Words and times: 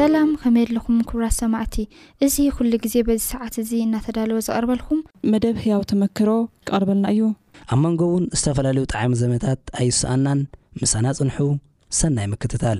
ሰላም 0.00 0.28
ከመይየለኹም 0.42 0.98
ክብራት 1.08 1.34
ሰማዕቲ 1.38 1.74
እዚ 2.24 2.36
ኩሉ 2.56 2.70
ግዜ 2.84 2.94
በዚ 3.06 3.18
ሰዓት 3.32 3.54
እዚ 3.62 3.70
እናተዳለወ 3.86 4.38
ዝቐርበልኩም 4.46 5.00
መደብ 5.32 5.56
ህያው 5.64 5.82
ተመክሮ 5.90 6.28
ክቐርበልና 6.68 7.06
እዩ 7.14 7.24
ኣብ 7.72 7.78
መንጎ 7.84 8.00
ውን 8.12 8.24
ዝተፈላለዩ 8.40 8.84
ጣዕሚ 8.94 9.12
ዘበነታት 9.22 9.60
ኣይስኣናን 9.80 10.40
ምሳና 10.82 11.06
ፅንሑ 11.18 11.38
ሰናይ 11.98 12.28
ምክትታል 12.34 12.78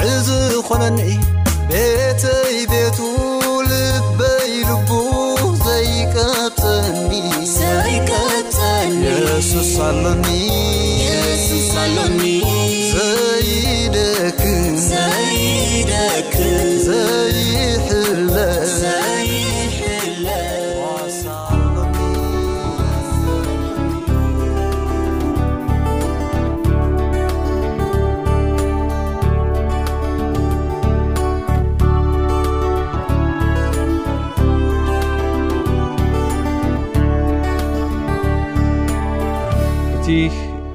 عز 0.00 0.32
خننإي 0.68 1.33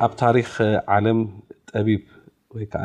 ኣብ 0.05 0.13
ታሪክ 0.21 0.49
ዓለም 0.95 1.17
ጠቢብ 1.69 2.01
ወይ 2.55 2.65
ከዓ 2.73 2.83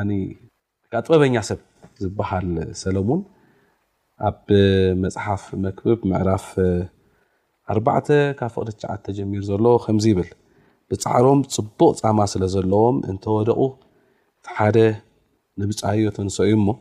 ጋጥበበኛ 0.92 1.34
ሰብ 1.48 1.60
ዝበሃል 2.02 2.48
ሰለሙን 2.80 3.20
ኣብ 4.28 4.40
መፅሓፍ 5.02 5.42
መክብብ 5.64 5.98
ምዕራፍ 6.10 6.46
ኣባ 7.74 7.86
ካብ 8.38 8.50
ፍቅት9ዓተ 8.54 9.04
ጀሚር 9.18 9.42
ዘሎ 9.50 9.64
ከምዚ 9.84 10.06
ይብል 10.12 10.30
ብፃዕሮም 10.92 11.40
ፅቡቅ 11.56 11.92
ፃማ 12.00 12.18
ስለ 12.32 12.44
ዘለዎም 12.54 12.96
እንተወደቁ 13.12 13.60
ቲሓደ 14.48 14.78
ንብፃዮ 15.62 16.02
ተንስ 16.16 16.38
እዩ 16.46 16.54
ሞ 16.66 16.74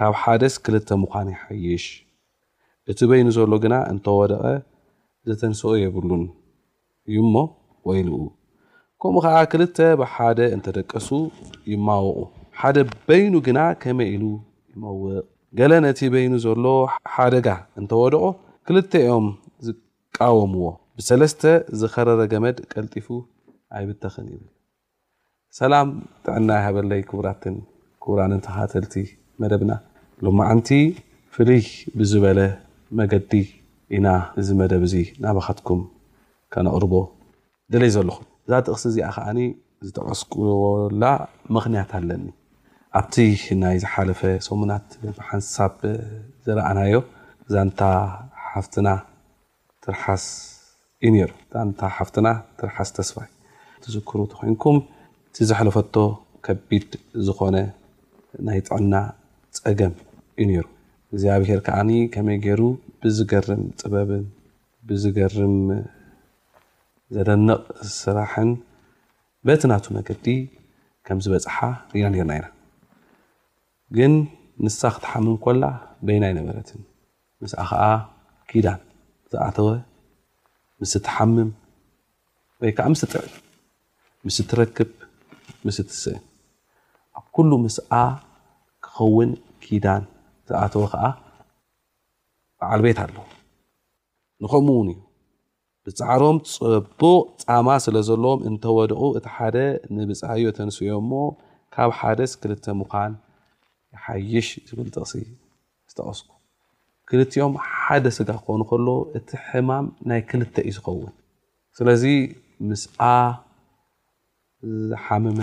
ካብ 0.00 0.14
ሓደስ 0.22 0.54
ክልተ 0.66 0.88
ምኳን 1.04 1.28
ይሓይሽ 1.34 1.86
እቲ 2.94 3.00
በይኑ 3.10 3.28
ዘሎ 3.38 3.52
ግና 3.64 3.74
እንተወደቐ 3.94 4.44
ዘተንስኦ 5.30 5.72
የብሉን 5.82 6.24
እዩሞ 7.10 7.34
ወይሉ 7.90 8.10
ከምኡ 9.02 9.22
ከዓ 9.30 9.36
ክልተ 9.52 9.76
ብሓደ 10.00 10.40
እንተደቀሱ 10.56 11.06
ይማውቁ 11.70 12.18
ሓደ 12.58 12.76
በይኑ 13.08 13.32
ግና 13.48 13.58
ከመይ 13.82 14.08
ኢሉ 14.16 14.24
ይመውቕ 14.74 15.00
ገለ 15.58 15.72
ነቲ 15.84 16.00
በይኑ 16.14 16.34
ዘሎ 16.44 16.66
ሓደጋ 17.14 17.46
እንተወድቆ 17.80 18.22
ክልተ 18.68 18.92
ኦም 19.16 19.26
ዝቃወምዎ 19.66 20.66
ብሰለስተ 20.98 21.42
ዝኸረረ 21.82 22.20
ገመድ 22.34 22.56
ቀልጢፉ 22.72 23.06
ኣይብተክን 23.78 24.26
ይብል 24.34 24.46
ሰላም 25.60 25.88
ጥዕና 26.26 26.48
ሃበለይ 26.66 27.02
ክቡራትን 27.10 27.56
ክቡራንን 28.04 28.40
ተካተልቲ 28.48 28.94
መደብና 29.44 29.72
ሎማዓንቲ 30.26 30.70
ፍልይ 31.36 31.64
ብዝበለ 32.00 32.40
መገዲ 33.00 33.32
ኢና 33.96 34.08
እዚ 34.42 34.48
መደብ 34.62 34.84
እዚ 34.90 34.96
ናባካትኩም 35.24 35.80
ከነቕርቦ 36.54 36.94
ድለይ 37.74 37.90
ዘለኹም 37.96 38.28
እዛ 38.46 38.52
ጥቕሲ 38.66 38.82
እዚኣ 38.90 39.08
ከዓ 39.16 39.28
ዝተቀስግበላ 39.86 41.04
ምኽንያት 41.54 41.90
ኣለኒ 41.98 42.24
ኣብቲ 42.98 43.14
ናይ 43.62 43.76
ዝሓለፈ 43.82 44.20
ሰሙናት 44.46 44.86
ብሓንሳብ 45.16 45.72
ዝረኣናዮ 46.44 46.94
ዛንታ 47.54 47.80
ሓፍትና 48.50 48.88
ትርሓስ 49.84 50.24
ዩ 51.04 51.12
ሩ 51.30 51.32
ዛንታ 51.54 51.80
ሓፍትና 51.96 52.28
ትርሓስ 52.58 52.90
ተስፋይ 52.98 53.28
ትስክሩ 53.84 54.18
ተኮይንኩም 54.32 54.76
እቲዘሕለፈቶ 55.30 55.94
ከቢድ 56.46 56.90
ዝኾነ 57.26 57.56
ናይ 58.46 58.58
ጥዕና 58.66 58.94
ፀገም 59.64 59.94
ዩ 60.40 60.44
ነሩ 60.50 60.66
እግዚኣብሔር 61.12 61.60
ከዓ 61.68 61.80
ከመይ 62.12 62.38
ገይሩ 62.44 62.62
ብዝገርም 63.02 63.62
ጥበብን 63.80 64.24
ብዝገርም 64.88 65.54
ዘደንቕ 67.14 67.62
ስራሕን 68.00 68.50
በት 69.46 69.62
ናቱ 69.70 69.86
መገዲ 69.96 70.26
ከምዝበፅሓ 71.06 71.56
ና 71.94 72.04
ርና 72.16 72.20
ኢና 72.22 72.32
ግን 73.96 74.12
ንሳ 74.64 74.80
ክትሓምም 74.94 75.36
ኮላ 75.44 75.64
በይናይ 76.06 76.32
ነበረትን 76.38 76.80
ምስኣ 77.42 77.60
ከዓ 77.70 77.82
ኪዳን 78.50 78.80
ዝኣተወ 79.32 79.68
ምስ 80.80 80.92
ትሓምም 81.06 81.50
ወይ 82.62 82.72
ከዓ 82.78 82.86
ምስ 82.94 83.02
ጥዕል 83.12 83.28
ምስ 84.26 84.36
እትረክብ 84.42 84.90
ምስ 85.66 85.76
እትስእን 85.84 86.22
ኣብ 87.18 87.26
ኩሉ 87.36 87.50
ምስኣ 87.66 87.90
ክኸውን 88.86 89.30
ኪዳን 89.64 90.02
ዝኣተወ 90.50 90.84
ከዓ 90.94 91.04
በዓል 92.58 92.80
ቤት 92.86 93.00
ኣለ 93.04 93.16
ንከሙ 94.44 94.66
እውን 94.76 94.88
እዩ 94.92 94.98
ብፃዕሮም 95.86 96.36
ፅቡቅ 96.54 97.22
ፃማ 97.44 97.68
ስለ 97.84 97.96
ዘለዎም 98.08 98.40
እንተወድቁ 98.50 99.00
እቲ 99.18 99.26
ሓደ 99.36 99.56
ንብፃዮ 99.96 100.42
ተንስኦም 100.56 100.96
እሞ 101.02 101.12
ካብ 101.74 101.90
ሓደስ 102.00 102.32
ክልተ 102.42 102.66
ምኳን 102.80 103.12
ሓይሽ 104.04 104.48
ዝብል 104.68 104.88
ጥቕሲ 104.94 105.14
ዝተቐስኩ 105.90 106.30
ክልቲኦም 107.10 107.54
ሓደ 107.80 108.04
ስጋ 108.16 108.28
ክኾኑ 108.42 108.60
ከሎ 108.70 108.86
እቲ 109.18 109.28
ሕማም 109.46 109.86
ናይ 110.10 110.20
ክልተ 110.30 110.54
እዩ 110.68 110.74
ዝኸውን 110.76 111.12
ስለዚ 111.78 112.04
ምስኣ 112.70 113.00
ዝሓምመ 114.90 115.40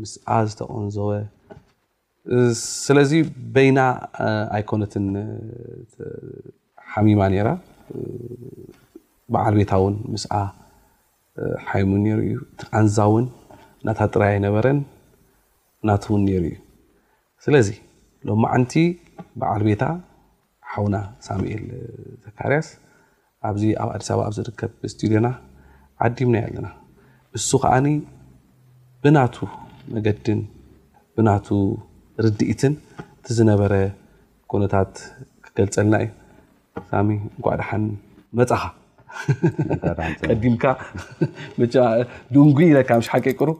ምስኣ 0.00 0.28
ዝተቐንዘወ 0.50 1.10
ስለዚ 2.84 3.12
በይና 3.54 3.78
ኣይኮነትን 4.58 5.06
ሓሚማ 6.92 7.20
ነራ 7.34 7.48
ብዓል 9.34 9.54
ቤታ 9.58 9.72
እውን 9.80 9.94
ምስኣ 10.12 10.32
ሓይሙን 11.68 12.00
ነሩ 12.06 12.18
እዩ 12.28 12.34
እቲ 12.50 12.60
ኣንዛውን 12.78 13.26
እናታ 13.80 14.00
ጥራይ 14.14 14.34
ነበረን 14.46 14.78
ናት 15.88 16.02
እውን 16.08 16.22
ነሩ 16.28 16.44
እዩ 16.52 16.58
ስለዚ 17.44 17.68
ሎ 18.28 18.34
ማዓንቲ 18.44 18.72
በዓል 19.40 19.62
ቤታ 19.68 19.84
ሓውና 20.72 20.96
ሳሚኤል 21.26 21.64
ዘካርያስ 22.24 22.68
ኣብዚ 23.48 23.62
ኣብ 23.82 23.88
ኣዲስ 23.94 24.08
በባ 24.12 24.20
ኣብ 24.28 24.34
ዝርከብ 24.38 24.72
ዝትልዮና 24.90 25.28
ዓዲምና 26.06 26.36
ኣለና 26.48 26.68
እሱ 27.38 27.48
ከዓኒ 27.62 27.86
ብናቱ 29.04 29.36
መገድን 29.94 30.42
ብናቱ 31.16 31.48
ርድኢትን 32.24 32.74
እቲ 33.00 33.34
ዝነበረ 33.38 33.72
ኩነታት 34.52 34.94
ክገልፀልና 35.46 35.94
እዩ 36.04 36.12
ሳ 36.90 37.02
ጓዕድሓኒ 37.46 37.84
መፅኻ 38.38 38.62
ቀዲምካ 40.28 40.64
ድንጉ 42.34 42.58
ኢካ 42.82 42.90
ሽ 43.06 43.10
ሓቂቁሩ 43.14 43.50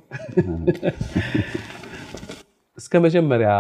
እስከ 2.81 2.93
መጀመርያ 3.07 3.51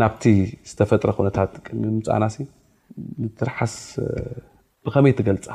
ናብቲ 0.00 0.22
ዝተፈጥረ 0.68 1.10
ነታት 1.26 1.52
ሚ 1.80 1.82
ምፃእናሲ 1.98 2.36
ንትራሓስ 3.24 3.74
ብከመይ 4.86 5.12
ትገልፃ 5.18 5.46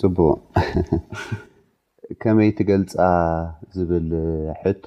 ፅቡቅ 0.00 0.34
ከመይ 2.22 2.50
ትገልፃ 2.58 2.92
ዝብል 3.76 4.08
ሕቶ 4.62 4.86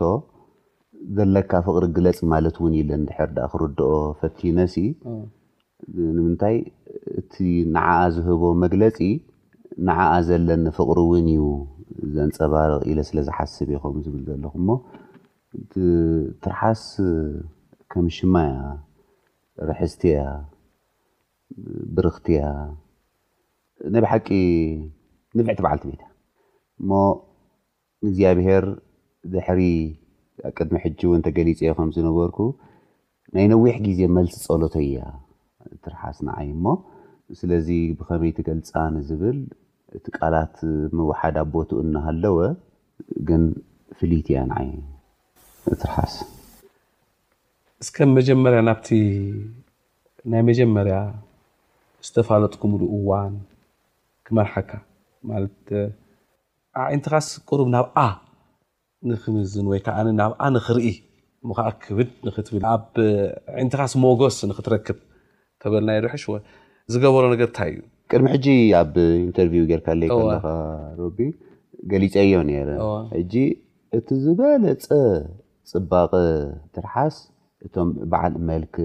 ዘለካ 1.18 1.52
ፍቅሪ 1.68 1.84
ግለፅ 1.96 2.18
ማለት 2.34 2.56
እውን 2.60 2.74
ኢ 2.81 2.84
ድር 2.90 3.02
ክርድኦ 3.56 3.92
ፈቲነሲ 4.22 4.75
ንምንታይ 6.18 6.56
እቲ 7.20 7.34
ንዓኣ 7.74 7.92
ዝህቦ 8.16 8.44
መግለፂ 8.63 8.96
ንዓኣ 9.85 10.03
ዘለኒ 10.27 10.65
ፍቕሪ 10.77 10.97
እውን 11.07 11.27
እዩ 11.31 11.44
ዘንፀባርቕ 12.15 12.81
ኢ 12.91 12.94
ስለ 13.09 13.18
ዝሓስብ 13.27 13.68
ይኸም 13.74 13.97
ዝብል 14.06 14.21
ዘለኹ 14.29 14.53
ሞ 14.68 14.74
ትርሓስ 16.44 16.83
ከም 17.91 18.06
ሽማእያ 18.15 18.56
ርሕዝቲያ 19.69 20.18
ብርክትያ 21.97 22.41
ና 23.94 24.01
ብሓቂ 24.06 24.27
ንብዕቲ 25.38 25.59
በዓልቲ 25.65 25.83
ቤት 25.91 26.01
እሞ 26.81 26.91
እግዚኣብሄር 28.07 28.65
ድሕሪ 29.33 29.62
ኣቅድሚ 30.50 30.75
ሕጂ 30.85 31.00
እውን 31.07 31.21
ተገሊፀዮ 31.27 31.71
ከም 31.77 31.89
ዝነበርኩ 31.95 32.38
ናይ 33.35 33.45
ነዊሕ 33.53 33.75
ግዜ 33.85 34.00
መልሲ 34.18 34.35
ፀሎተ 34.47 34.75
እያ 34.88 34.97
ትርሓስ 35.85 36.18
ንዓይ 36.27 36.50
ሞ 36.65 36.75
ስለዚ 37.39 37.68
ብከመይ 38.00 38.31
ትገልፃኒ 38.39 38.94
ዝብል 39.07 39.39
እቲ 39.95 40.06
ቃላት 40.19 40.56
ምዋሓድ 40.98 41.36
ኣቦትኡ 41.44 41.78
እናሃለወ 41.84 42.38
ግን 43.28 43.44
ፍሊት 43.98 44.28
እያ 44.31 44.39
ንዓይ 44.50 44.68
እትርሓስ 45.74 46.13
እስከብ 47.84 48.10
መጀመርያ 48.18 48.60
ናብቲ 48.68 48.88
ናይ 50.31 50.42
መጀመርያ 50.50 50.98
ዝተፋለጥኩምሉ 52.06 52.81
እዋን 53.00 53.34
ክመርሓካ 54.28 54.72
ማ 55.30 55.39
ኣብ 55.39 55.68
ዒንትኻስ 56.95 57.28
ቁሩብ 57.50 57.68
ናብኣ 57.75 57.98
ንክምዝን 59.10 59.68
ወይ 59.72 59.80
ከዓ 59.86 59.98
ናብኣ 60.22 60.42
ንክርኢ 60.56 60.88
ምከዓ 61.50 61.69
ክብድ 61.84 62.12
ትብል 62.48 62.66
ኣብ 62.75 62.84
ዒንትኻስ 63.63 63.94
ሞጎስ 64.06 64.38
ንክትረክብ 64.50 65.00
ተበልናይ 65.62 66.00
ርሕሽ 66.06 66.25
ዝገበሮ 66.94 67.24
ነገርንታ 67.34 67.60
እዩ 67.72 67.80
ቅድሚ 68.13 68.25
ሕጂ 68.36 68.48
ኣብ 68.81 68.95
ኢንተርቪው 69.24 69.63
ጌርካለይ 69.71 70.09
ለካ 70.31 70.45
ሮቢ 71.00 71.19
ገሊፀ 71.92 72.13
ዮ 72.31 72.36
ነረ 72.50 72.69
ሕጂ 73.15 73.33
እቲ 73.98 74.07
ዝበለፀ 74.25 74.83
ፅባቐ 75.71 76.12
ትርሓስ 76.75 77.18
እቶም 77.65 77.89
በዓል 78.12 78.33
መልክ 78.50 78.75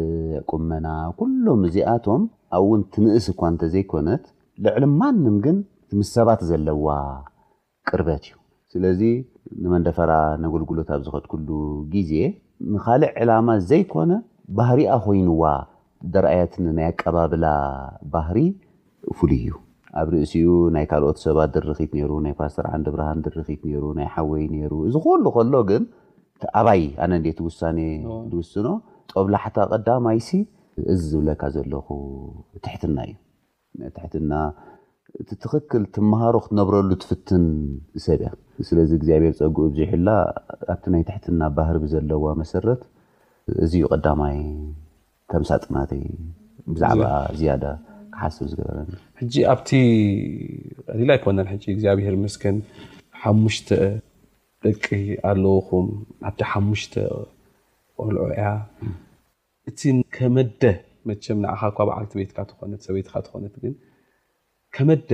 ኣቁመና 0.41 0.87
ኩሎም 1.19 1.61
እዚኣቶም 1.69 2.23
ኣብ 2.57 2.63
እውን 2.67 2.81
ትንእስ 2.95 3.27
እኳ 3.33 3.41
እንተ 3.53 3.63
ዘይኮነት 3.75 4.25
ልዕሊ 4.65 4.85
ማንም 5.01 5.37
ግን 5.45 5.57
ትምስ 5.91 6.09
ሰባት 6.17 6.41
ዘለዋ 6.51 6.87
ቅርበት 7.89 8.23
እዩ 8.29 8.35
ስለዚ 8.73 9.01
ንመንደፈራ 9.63 10.13
ነገልግሎት 10.47 10.91
ኣብ 10.95 11.01
ዝኸድኩሉ 11.07 11.49
ግዜ 11.95 12.13
ንካልእ 12.75 13.13
ዕላማ 13.23 13.49
ዘይኮነ 13.71 14.13
ባህሪኣ 14.59 14.93
ኮይኑዋ 15.07 15.43
ደርኣያትን 16.15 16.65
ናይ 16.77 16.87
ኣቀባብላ 16.93 17.45
ባህሪ 18.15 18.39
ፍሉይ 19.19 19.39
እዩኣብ 19.47 20.09
ርእሲኡ 20.15 20.51
ናይ 20.75 20.85
ካልኦት 20.91 21.19
ሰባት 21.25 21.51
ድርክት 21.57 21.93
ሩ 22.11 22.21
ናይ 22.25 22.35
ፓስተር 22.41 22.67
ዓንዲ 22.73 22.87
ብርሃን 22.95 23.19
ድርክት 23.27 23.49
ናይ 23.99 24.09
ሓወይ 24.15 24.45
ሩ 24.73 24.73
እዚ 24.89 24.95
ኩሉ 25.07 25.25
ከሎ 25.37 25.55
ግን 25.71 25.83
ኣባይ 26.61 26.83
ኣነዴቲ 27.05 27.39
ውሳኒ 27.49 27.79
ውስኖ 28.41 28.67
ጠብላሓታ 29.13 29.57
ቀዳማይ 29.73 30.19
እዚ 30.93 31.01
ዝብለካ 31.11 31.43
ዘለኹ 31.55 31.87
ትሕትና 32.65 32.97
እዩ 33.09 33.91
ትሕትና 33.97 34.33
እቲ 35.21 35.31
ትኽክል 35.43 35.83
ትመሃሮ 35.95 36.35
ክትነብረሉ 36.45 36.91
ትፍትን 37.03 37.45
ሰብእያ 38.05 38.31
ስለዚ 38.69 38.91
ግዚኣብሄር 39.03 39.35
ፀጉኡ 39.41 39.67
ብዙሕላ 39.75 40.09
ኣቲ 40.75 40.83
ናይ 40.95 41.03
ትሕትና 41.09 41.41
ባህር 41.59 41.77
ብዘለዋ 41.85 42.25
መሰረት 42.43 42.83
እዚዩ 43.67 43.85
ቀዳማይ 43.93 44.39
ተምሳጥቅናተ 45.33 45.91
ብዛዕባ 46.75 47.03
ዝያዳ 47.41 47.65
ሓብ 48.21 48.33
ዝገበረኒ 48.53 48.91
ኣብ 49.53 49.61
ሊላ 51.01 51.11
ይኮነ 51.19 51.39
እግኣብሄር 51.75 52.15
መስን 52.25 52.57
ሓሙሽተ 53.23 53.69
ደቂ 54.65 54.85
ኣለዉኹም 55.29 55.87
ኣቲ 56.29 56.41
ሓሙሽተ 56.53 56.95
ቆልዑ 58.03 58.23
ያ 58.43 58.47
እቲ 59.71 59.81
ከመደ 60.17 60.63
መቸም 61.09 61.41
ኣካ 61.55 61.79
በዓልቲ 61.89 62.13
ቤትካ 62.21 62.39
ትኾነ 62.51 62.73
ሰበይትካ 62.87 63.15
ትኾነት 63.27 63.55
ግ 63.63 63.73
ከመደ 64.75 65.11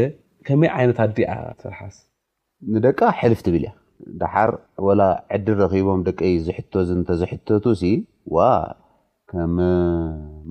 ከመይ 0.47 0.71
ይነት 0.83 0.99
ኣዲያ 1.07 1.29
ተርሓስ 1.61 1.97
ንደቂ 2.75 2.99
ሕልፍት 3.21 3.47
ብል 3.55 3.65
እያ 3.65 3.71
ዳሓር 4.21 4.51
ላ 5.01 5.05
ዕድ 5.37 5.47
ረኪቦም 5.63 6.01
ደቀ 6.09 6.21
ዝሕ 6.47 6.59
ንተዝሕተቱ 7.01 7.65
ከም 9.31 9.57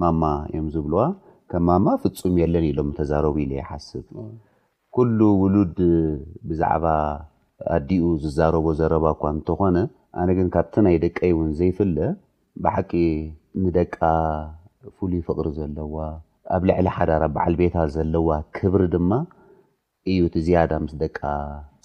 ማማ 0.01 0.23
እዮም 0.49 0.65
ዝብልዋ 0.73 1.03
ከማማ 1.51 1.85
ፍፁም 2.03 2.33
የለን 2.41 2.65
ኢሎም 2.69 2.87
ተዛረቡ 2.95 3.35
ኢ 3.43 3.47
ይሓስብ 3.57 4.05
ኩሉ 4.95 5.19
ውሉድ 5.41 5.77
ብዛዕባ 6.49 6.85
ኣዲኡ 7.75 8.03
ዝዛረቦ 8.23 8.65
ዘረባ 8.79 9.05
እኳ 9.15 9.21
እንተኾነ 9.35 9.77
ኣነ 10.21 10.29
ግን 10.37 10.47
ካብቲ 10.55 10.73
ናይ 10.85 10.95
ደቀይ 11.03 11.31
ውን 11.37 11.49
ዘይፍለ 11.59 11.97
ብሓቂ 12.65 12.91
ንደቃ 13.63 13.95
ፍሉይ 14.95 15.21
ፍቅሪ 15.27 15.47
ዘለዋ 15.59 15.95
ኣብ 16.55 16.61
ልዕሊ 16.69 16.87
ሓዳር 16.97 17.23
በዓል 17.35 17.55
ቤታ 17.61 17.75
ዘለዋ 17.95 18.29
ክብሪ 18.57 18.81
ድማ 18.95 19.11
እዩ 20.11 20.19
እቲ 20.29 20.35
ዝያዳ 20.47 20.71
ምስ 20.83 20.93
ደቃ 21.05 21.19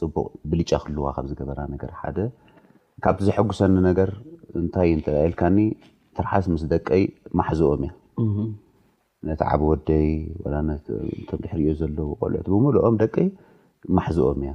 ፅቡቅ 0.01 0.27
ብልጫ 0.51 0.71
ክልዋ 0.85 1.05
ከብ 1.17 1.27
ዝገበራ 1.31 1.61
ነገር 1.75 1.93
ሓደ 2.01 2.19
ካብቲ 3.05 3.21
ዝሐጉሰኒ 3.29 3.77
ነገር 3.89 4.11
እንታይ 4.61 4.91
እ 4.97 4.99
ትልካኒ 5.07 5.59
ትርሓስ 6.19 6.45
ምስ 6.55 6.65
ደቀይ 6.75 7.05
ማሕዝኦም 7.39 7.85
እያ 7.87 7.91
ነቲ 9.29 9.41
ዓበ 9.55 9.63
ወደይ 9.71 10.09
ም 10.69 10.75
ድሕሪዮ 11.43 11.71
ዘለዎ 11.81 12.09
ቆልዑት 12.21 12.47
ብምሉኦም 12.53 12.95
ደቀ 13.03 13.15
ማሕዝኦም 13.97 14.39
እያ 14.45 14.53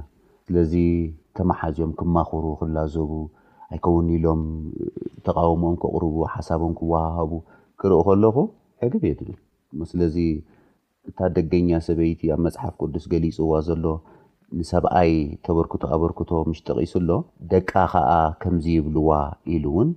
ስለዚ 0.48 0.72
ተማሓዝዮም 1.38 1.92
ክማኽሩ 2.00 2.44
ክላዘቡ 2.60 3.10
ኣይከውን 3.72 4.06
ኢሎም 4.16 4.42
ተቃወሞኦም 5.26 5.74
ከቕርቡ 5.82 6.14
ሓሳቦም 6.34 6.72
ክወሃቡ 6.78 7.32
ክርኡ 7.80 7.98
ከለኹ 8.08 8.36
ሕግብ 8.84 9.02
የድል 9.10 9.30
ስለዚ 9.92 10.16
እታ 11.10 11.18
ደገኛ 11.36 11.70
ሰበይቲ 11.88 12.20
ኣብ 12.34 12.40
መፅሓፍ 12.46 12.72
ቅዱስ 12.82 13.04
ገሊፅዋ 13.12 13.50
ዘሎ 13.68 13.84
ንሰብኣይ 14.60 15.12
ተበርክቶ 15.46 15.82
ኣበርክቶ 15.96 16.30
ምሽ 16.50 16.60
ተቂሱ 16.68 16.92
ኣሎ 17.02 17.10
ደቃ 17.52 17.70
ከዓ 17.92 18.10
ከምዚ 18.44 18.66
ይብልዋ 18.76 19.10
ኢሉ 19.54 19.64
እውን 19.72 19.90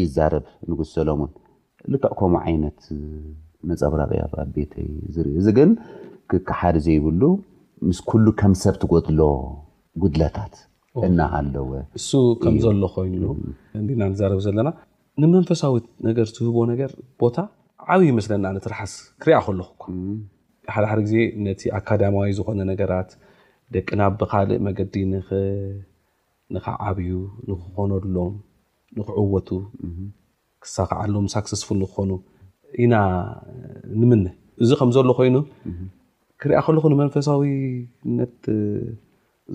ይዛረብ 0.00 0.44
ንጉሰሎም 0.70 1.20
እውን 1.24 1.32
ልክዕ 1.92 2.12
ከም 2.20 2.34
ዓይነት 2.44 2.78
መፀብራቂያ 3.70 4.24
ቤ 4.56 4.62
እዚ 5.40 5.46
ግን 5.58 5.70
ክከሓደ 6.30 6.76
ዘይብሉ 6.86 7.22
ምስ 7.88 7.98
ኩሉ 8.08 8.26
ከምሰብ 8.40 8.74
ትጎድሎ 8.82 9.20
ጉድለታት 10.02 10.54
እናሃለወእሱ 11.06 12.10
ከምዘሎ 12.42 12.82
ኮይኑ 12.94 13.24
እና 13.96 14.02
ዛረብ 14.20 14.40
ዘለና 14.46 14.68
ንመንፈሳዊ 15.22 15.74
ነገር 16.08 16.26
ትህቦ 16.36 16.56
ነገር 16.72 16.90
ቦታ 17.20 17.36
ዓብዩ 17.92 18.06
ይመስለና 18.12 18.46
ነትራሓስ 18.56 18.92
ክሪያ 19.22 19.36
ከለኩ 19.46 19.70
ኳ 19.82 19.92
ሓደሓደ 20.74 21.00
ግዜ 21.06 21.14
ነቲ 21.44 21.62
ኣካዳማዊ 21.78 22.30
ዝኮነ 22.38 22.60
ነገራት 22.72 23.10
ደቂ 23.74 23.88
ናብ 24.00 24.12
ብካልእ 24.20 24.58
መገዲ 24.66 24.94
ንከዓብዩ 26.54 27.10
ንክኮነሎም 27.48 28.34
ንክዕወቱ 28.98 29.48
ክሳክዓለ 30.64 31.12
ሳ 31.34 31.42
ክሰስፉን 31.44 31.80
ክኾኑ 31.90 32.10
ኢና 32.84 32.94
ንም 34.00 34.10
እዚ 34.64 34.70
ከምዘሎ 34.80 35.10
ኮይኑ 35.18 35.36
ክሪኣ 36.42 36.58
ከለኹ 36.66 36.84
ንመንፈሳዊነት 36.92 38.40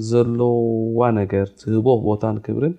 ዘለዋ 0.09 0.99
ነገር 1.19 1.47
ዝህቦ 1.63 1.87
ቦታን 2.07 2.37
ክብርን 2.45 2.73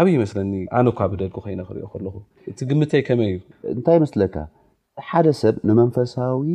ዓብዪ 0.00 0.14
መስለኒ 0.22 0.52
ኣነካ 0.78 0.98
ብደጊ 1.12 1.32
ኮይ 1.44 1.54
ክሪኦ 1.68 1.88
ለኹ 2.04 2.14
እቲ 2.50 2.58
ግምተይ 2.70 3.02
ከመይ 3.08 3.30
እዩ 3.34 3.38
እንታይ 3.74 3.98
መስለካ 4.04 4.34
ሓደ 5.08 5.26
ሰብ 5.40 5.56
ንመንፈሳዊ 5.68 6.46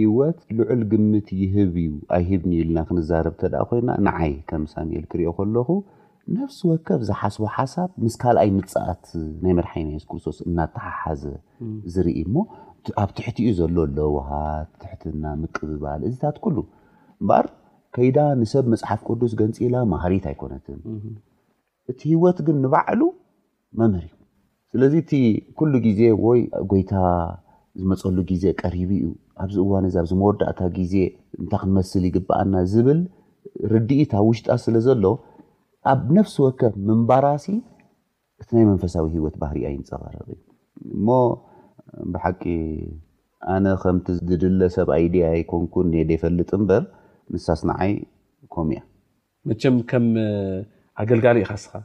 ሂወት 0.00 0.38
ልዑል 0.58 0.82
ግምት 0.90 1.28
ይህብ 1.42 1.72
እዩ 1.84 1.90
ኣይህብ 2.16 2.42
ንልና 2.50 2.78
ክንዛረብ 2.88 3.34
ተ 3.40 3.62
ኮይና 3.70 3.90
ንዓይ 4.08 4.34
ከም 4.50 4.64
ሳሚል 4.74 5.04
ክሪኦ 5.12 5.30
ከለኹ 5.38 5.68
ነፍሲ 6.38 6.58
ወከብ 6.70 7.00
ዝሓስቦ 7.08 7.42
ሓሳብ 7.54 7.90
ምስ 8.04 8.14
ካልኣይ 8.22 8.50
ምፃኣት 8.58 9.04
ናይ 9.44 9.52
መድሓይና 9.58 9.88
ሱ 10.02 10.04
ክርስቶስ 10.10 10.38
እናተሓሓዘ 10.48 11.22
ዝርኢ 11.94 12.12
እሞ 12.26 12.34
ኣብ 13.02 13.10
ትሕቲኡ 13.16 13.46
ዘሎ 13.58 13.76
ለውሃት 13.96 14.70
ትሕትና 14.82 15.24
ምቅዝባበል 15.40 16.02
እዚታት 16.08 16.36
ኩሉ 16.44 16.56
እበር 17.22 17.46
ከይዳ 17.96 18.18
ንሰብ 18.40 18.64
መፅሓፍ 18.72 19.00
ቅዱስ 19.10 19.32
ገንፂኢላ 19.40 19.76
ማሃሪት 19.92 20.24
ኣይኮነትን 20.30 20.78
እቲ 21.92 22.00
ሂወት 22.12 22.38
ግን 22.46 22.56
ንባዕሉ 22.64 23.00
መምህር 23.80 24.04
ዩ 24.08 24.12
ስለዚ 24.72 24.94
እቲ 25.04 25.12
ኩሉ 25.58 25.72
ግዜ 25.86 26.00
ወይ 26.26 26.40
ጎይታ 26.72 26.92
ዝመፀሉ 27.80 28.16
ግዜ 28.30 28.44
ቀሪቡ 28.60 28.90
እዩ 29.00 29.06
ኣብዚ 29.42 29.56
እዋን 29.64 29.84
እዚ 29.88 29.96
ኣብዝመወዳእታ 30.02 30.60
ግዜ 30.78 30.94
እንታ 31.40 31.52
ክንመስል 31.62 32.04
ይግባኣና 32.08 32.54
ዝብል 32.72 33.00
ርድኢታ 33.74 34.12
ውሽጣ 34.28 34.48
ስለ 34.64 34.74
ዘሎ 34.86 35.04
ኣብ 35.92 36.00
ነፍሲ 36.16 36.34
ወከብ 36.46 36.72
መንባራሲ 36.88 37.46
እቲ 38.42 38.48
ናይ 38.56 38.64
መንፈሳዊ 38.70 39.04
ሂወት 39.14 39.34
ባህርያ 39.42 39.66
ይንፀባረእዩ 39.74 40.38
እሞ 40.94 41.06
ብሓቂ 42.14 42.42
ኣነ 43.54 43.66
ከምቲ 43.82 44.06
ዝድለ 44.30 44.60
ሰብ 44.76 44.88
ይድያ 45.02 45.26
ኮንኩ 45.52 45.74
ደ 45.92 46.12
የፈልጥ 46.16 46.50
በር 46.70 46.82
ምሳስናዓይ 47.34 47.92
ኮም 48.54 48.68
እያ 48.74 48.80
መም 49.50 49.76
ከም 49.90 50.06
ኣገልጋ 51.02 51.26
ኢስገ 51.42 51.82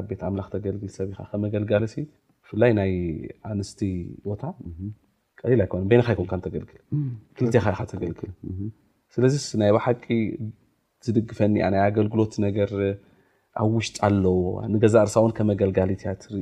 ኣብቤት 0.00 0.22
ምላክ 0.34 0.48
ተገልልሰገል 0.54 1.66
ብፍላይ 1.68 2.70
ይ 2.90 2.94
ኣንስ 3.50 3.70
ቦታ 4.28 4.42
ቀል 5.40 5.60
ኣይኮነ 5.64 6.02
ካ 6.06 6.10
ይኮን 6.14 6.40
ተገግል 6.46 6.82
ክካ 7.38 7.78
ተገግል 7.92 8.30
ስዚ 9.14 9.60
ይ 9.68 9.72
ሓቂ 9.86 10.06
ትድግፈኒኣ 11.06 11.66
ናይ 11.74 11.82
ኣገልግሎት 11.88 12.32
ነገር 12.44 12.70
ኣብ 13.62 13.68
ውሽጢ 13.76 13.96
ኣለዉዋ 14.06 14.56
ንገዛ 14.72 14.94
ርሳውን 15.06 15.32
ከመ 15.36 15.48
ገልጋሊ 15.62 15.90
ትያትር 16.00 16.32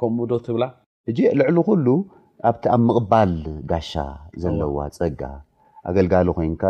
ከም 0.00 0.16
ዶ 0.30 0.38
ትብላ 0.46 0.64
እ 1.10 1.12
ልዕሊ 1.38 1.56
ኩሉ 1.68 1.86
ኣብቲ 2.50 2.64
ኣብ 2.74 2.80
ምቕባል 2.88 3.32
ጋሻ 3.70 3.90
ዘለዋ 4.42 4.76
ፀጋ 4.98 5.22
ኣገልጋሊ 5.90 6.26
ኮይንካ 6.38 6.62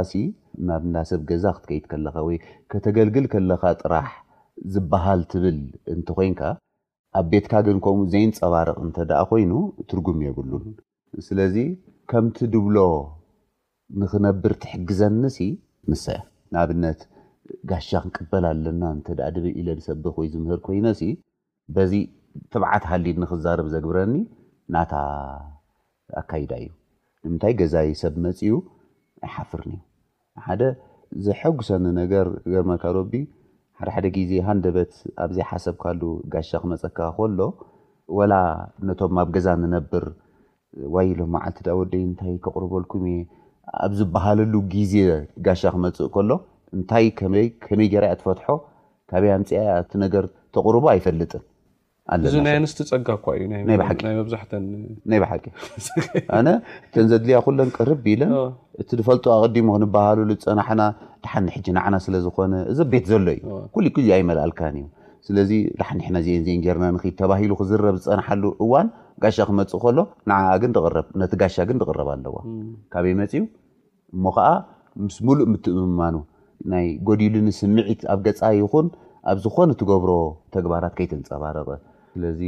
ናብዳሰብ 0.69 1.21
ገዛ 1.31 1.45
ክትከይድ 1.57 1.85
ከለካ 1.91 2.17
ወይ 2.29 2.37
ከተገልግል 2.73 3.27
ከለካ 3.33 3.63
ጥራሕ 3.83 4.07
ዝባሃል 4.73 5.21
ትብልእንተ 5.33 6.09
ኮይንካ 6.19 6.41
ኣብ 7.19 7.27
ቤትካ 7.31 7.53
ግን 7.67 7.79
ከምኡ 7.85 8.07
ዘይንፀባርቕ 8.15 8.77
እንተደኣ 8.87 9.21
ኮይኑ 9.31 9.53
ትርጉም 9.91 10.19
የብሉን 10.27 10.67
ስለዚ 11.29 11.57
ከምቲ 12.11 12.37
ድብሎ 12.55 12.77
ንክነብር 14.01 14.53
ትሕግዘኒ 14.63 15.31
ምስ 15.91 16.05
ንኣብነት 16.55 17.01
ጋሻ 17.71 17.89
ክንቅበል 18.03 18.45
ኣለና 18.51 18.83
እተዳድብ 18.99 19.45
ኢለ 19.61 19.69
ንሰብኽ 19.79 20.15
ወይ 20.21 20.29
ዝምህር 20.35 20.61
ኮይኖሲ 20.67 21.03
በዚ 21.75 21.93
ጥብዓት 22.53 22.85
ሃሊድ 22.91 23.17
ንክዛርብ 23.23 23.67
ዘግብረኒ 23.75 24.13
ናታ 24.75 24.95
ኣካይዳ 26.21 26.53
እዩ 26.63 26.69
ንምንታይ 27.25 27.55
ገዛሰብ 27.61 28.15
መፅእኡ 28.25 28.55
ኣይሓፍርን 29.27 29.71
እዩ 29.77 29.81
ሓደ 30.47 30.63
ዘሐጉሰኒ 31.27 31.85
ነገር 32.01 32.27
ገመካሮቢ 32.53 33.13
ሓደ 33.81 33.89
ሓደ 33.95 34.07
ግዜ 34.17 34.33
ሃንደበት 34.47 34.93
ኣብዘይ 35.25 35.45
ሓሰብ 35.51 35.77
ካሉ 35.83 36.01
ጋሻ 36.33 36.51
ክመፀካ 36.63 36.99
ከሎ 37.19 37.41
ወላ 38.19 38.35
ነቶም 38.89 39.17
ኣብ 39.23 39.29
ገዛ 39.37 39.47
ንነብር 39.63 40.05
ዋይ 40.95 41.07
ኢሎም 41.13 41.31
ማዓልቲ 41.35 41.59
ዳ 41.67 41.75
ወደይ 41.81 42.03
እንታይ 42.09 42.35
ከቕርበልኩም 42.45 43.05
እየ 43.13 43.19
ኣብ 43.85 43.93
ዝበሃለሉ 43.99 44.55
ግዜ 44.75 44.95
ጋሻ 45.47 45.61
ክመፅእ 45.75 46.09
ከሎ 46.15 46.31
እንታይ 46.77 47.07
ከመይ 47.67 47.89
ገርያ 47.95 48.11
ትፈትሖ 48.21 48.47
ካብይ 49.13 49.31
ኣንፅኣ 49.37 49.63
ቲ 49.91 50.01
ነገር 50.05 50.25
ተቕርቦ 50.55 50.85
ኣይፈልጥን 50.93 51.43
ኣለእዚናይ 52.15 52.55
ኣንስቲ 52.61 52.81
ፀጋ 52.91 53.09
ኳእዩይ 53.25 53.77
ባቂነ 55.23 56.49
ተን 56.95 57.07
ዘድልያ 57.11 57.37
ኩለን 57.47 57.69
ቀር 57.77 57.91
ቢኢለን 58.07 58.33
እቲ 58.83 58.89
ዝፈልጦ 59.01 59.27
ኣቀዲሞ 59.39 59.69
ክንበሃሉ 59.77 60.29
ፀናሕና 60.45 60.83
ድሓኒ 61.25 61.47
ሕ 61.57 61.63
ናዓና 61.77 61.95
ስለዝኮነ 62.07 62.55
እዚኣ 62.73 62.87
ቤት 62.93 63.07
ዘሎ 63.13 63.27
እዩ 63.39 63.51
ኩሉይ 63.75 63.91
ግዜ 63.97 64.07
ኣይመላእልካን 64.19 64.77
እዩ 64.81 64.87
ስለዚ 65.27 65.51
ዳሕኒሕና 65.81 66.17
ዚን 66.27 66.43
ዜንጌርና 66.49 66.85
ንል 66.97 67.15
ተባሂሉ 67.21 67.51
ክዝረብ 67.61 67.97
ዝፀናሓሉ 68.05 68.45
እዋን 68.65 68.87
ጋሻ 69.23 69.37
ክመፅእ 69.49 69.81
ከሎ 69.85 69.99
ንዓነቲ 70.31 71.35
ጋሻ 71.43 71.57
ግን 71.69 71.77
ንቕረብ 71.81 72.09
ኣለዋ 72.15 72.37
ካበይ 72.93 73.15
መፅዩ 73.21 73.43
እሞ 74.17 74.25
ከዓ 74.37 74.47
ምስ 75.05 75.17
ሙሉእ 75.27 75.49
ምትእምማኑ 75.53 76.17
ናይ 76.73 76.87
ጎዲሉንስምዒት 77.09 78.01
ኣብ 78.13 78.21
ገፃ 78.27 78.41
ይኹን 78.61 78.87
ኣብ 79.31 79.37
ዝኮነ 79.45 79.71
ትገብሮ 79.81 80.11
ተግባራት 80.57 80.95
ከይ 80.99 81.07
ትንፀባረቀ 81.13 81.69
ስለዚ 82.13 82.41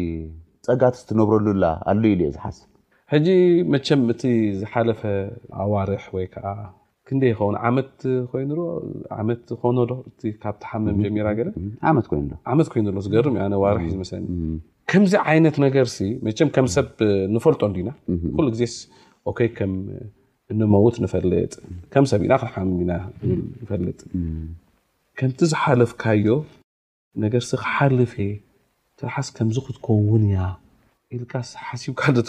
ፀጋት 0.66 0.94
ዝትነብረሉላ 1.00 1.64
ኣሎ 1.92 2.02
ኢ 2.12 2.14
ሉ 2.18 2.22
ዮ 2.28 2.30
ዝሓስብ 2.36 2.68
ሕዚ 3.12 3.28
መቸም 3.72 4.02
እቲ 4.14 4.22
ዝሓለፈ 4.60 5.00
ኣዋርሕ 5.62 6.04
ወይከዓ 6.16 6.48
ክንደ 7.08 7.22
ይኸውን 7.30 7.54
መት 7.76 7.94
ኮይት 8.32 9.52
ነዶካብሓመም 9.76 10.98
ጀሚራ 11.04 11.28
መት 12.58 12.68
ይሎ 12.88 12.96
ዝገር 13.06 13.24
ር 13.28 13.76
ኒ 14.24 14.26
ከምዚ 14.90 15.12
ይነት 15.36 15.56
ነገር 15.66 15.86
ምሰብ 16.68 16.86
ንፈልጦ 17.34 17.62
እንዲና 17.70 17.90
ሉዜት 18.46 18.74
ጥሰብ 20.60 21.24
ጥ 23.90 24.06
ከምቲ 25.18 25.40
ዝሓለፍካዮ 25.52 26.28
ነገር 27.24 27.42
ክሓልፍ 27.62 28.12
ትብሓስ 28.98 29.28
ከምዚ 29.36 29.56
ክትከውን 29.66 30.22
እያ 30.28 30.40
ል 31.20 31.24
ሓካ 31.66 32.00
ፈልጥ 32.06 32.26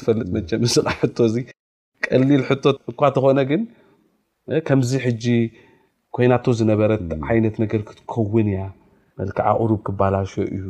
ስ 1.33 1.45
ቀሊል 2.07 2.41
እኳ 2.93 3.01
ትኾነግ 3.15 3.51
ከምዚ 4.67 4.91
ሕጂ 5.07 5.25
ኮይናቶ 6.15 6.45
ዝነበረት 6.59 7.03
ዓይነት 7.31 7.55
ነገር 7.63 7.81
ክትከውን 7.89 8.47
እያ 8.53 8.61
መልክዓ 9.19 9.47
ቅሩብ 9.59 9.79
ክባላሸ 9.87 10.33
እዩ 10.55 10.65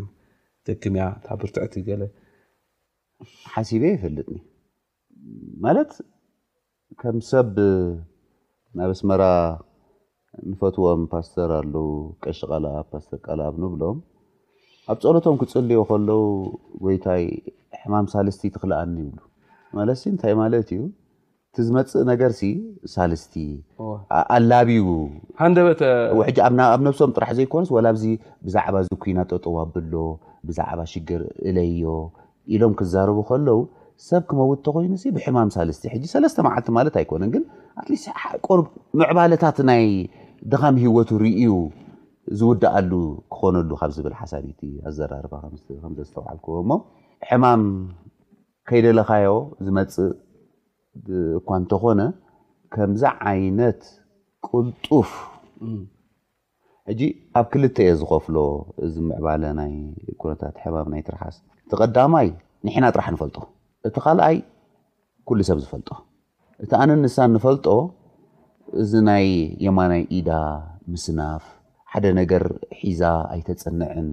ደቅምያ 0.67 1.03
ታ 1.23 1.35
ብርትዕቲ 1.39 1.75
ገለ 1.89 2.01
ሓሲብየ 3.53 3.91
ይፈልጥኒ 3.95 4.37
ማለት 5.65 5.91
ከም 7.01 7.17
ሰብ 7.31 7.53
ናብ 8.77 8.91
ኣስመራ 8.95 9.23
ንፈትዎም 10.51 11.01
ፓስተር 11.11 11.51
ኣለው 11.59 11.87
ቀሺ 12.23 12.39
ቀላብ 12.51 12.85
ፓስተር 12.93 13.19
ቀላብ 13.27 13.55
ንብሎም 13.63 13.97
ኣብ 14.91 14.97
ፀሎቶም 15.03 15.35
ክፅልዮ 15.41 15.81
ከለዉ 15.89 16.21
ጎይታይ 16.85 17.25
ሕማም 17.81 18.07
ሳለስቲ 18.13 18.43
ትክልኣኒ 18.55 18.95
ይብሉ 19.03 19.21
እንታይ 20.11 20.33
ማለት 20.43 20.69
እዩ 20.75 20.81
ቲ 21.55 21.63
ዝመፅእ 21.65 22.03
ነገር 22.09 22.31
ሳልስቲ 22.93 23.33
ኣላብውኣብ 24.35 26.81
ነብሶም 26.87 27.11
ጥራሕ 27.17 27.31
ዘይኮነ 27.39 27.63
ኣዚ 27.91 28.03
ብዛዕባዚ 28.45 28.87
ኩና 29.03 29.19
ጠጠዋ 29.31 29.55
ኣብሎ 29.65 29.93
ብዛዕባ 30.49 30.79
ሽግር 30.93 31.21
እለዮ 31.51 31.85
ኢሎም 32.55 32.73
ክዛረቡ 32.79 33.19
ከለዉ 33.29 33.57
ሰብ 34.07 34.21
ክመውድ 34.31 34.59
ተኮይኑ 34.67 34.93
ብሕማም 35.17 35.49
ሳስቲ 35.55 35.83
ለተ 36.25 36.37
መዓልቲ 36.47 36.69
ማለት 36.79 36.95
ኣይኮነን 37.01 37.31
ግንስ 37.35 38.05
ቆር 38.47 38.59
ምዕባለታት 39.01 39.59
ይ 39.83 39.93
ደካሚ 40.51 40.75
ሂወቱ 40.87 41.09
ርእዩ 41.27 41.53
ዝውዳኣሉ 42.39 42.91
ክኮነሉ 43.33 43.69
ካብ 43.79 43.91
ዝብል 43.95 44.13
ሓሳ 44.19 44.33
ኣራርባ 45.09 45.33
ዝተልዎ 45.61 46.77
ሕማም 47.29 47.61
ከይደለካዮ 48.69 49.27
ዝመፅእ 49.65 50.11
እኳ 51.39 51.47
እንተኾነ 51.61 52.01
ከምዛ 52.73 53.01
ዓይነት 53.31 53.79
ቅልጡፍ 54.47 55.11
ሕጂ 56.89 57.01
ኣብ 57.39 57.45
ክልተ 57.51 57.77
የ 57.87 57.91
ዝከፍሎ 57.99 58.37
እዚ 58.85 58.93
ምዕባለ 59.09 59.43
ናይ 59.59 59.73
ኩነታት 60.21 60.55
ሕማም 60.63 60.87
ናይ 60.93 61.01
ትራሓስ 61.07 61.37
እቲ 61.65 61.71
ቀዳማይ 61.81 62.27
ንሕና 62.67 62.85
ጥራሕ 62.95 63.07
ንፈልጦ 63.15 63.37
እቲ 63.87 63.95
ካልኣይ 64.05 64.37
ኩሉ 65.29 65.39
ሰብ 65.49 65.59
ዝፈልጦ 65.63 65.89
እቲ 66.65 66.71
ኣነ 66.81 66.89
ንሳ 67.03 67.17
ንፈልጦ 67.35 67.65
እዚ 68.81 68.91
ናይ 69.09 69.25
የማናይ 69.65 70.03
ኢዳ 70.17 70.31
ምስናፍ 70.93 71.43
ሓደ 71.93 72.05
ነገር 72.19 72.43
ሒዛ 72.79 73.01
ኣይተፅንዕን 73.33 74.09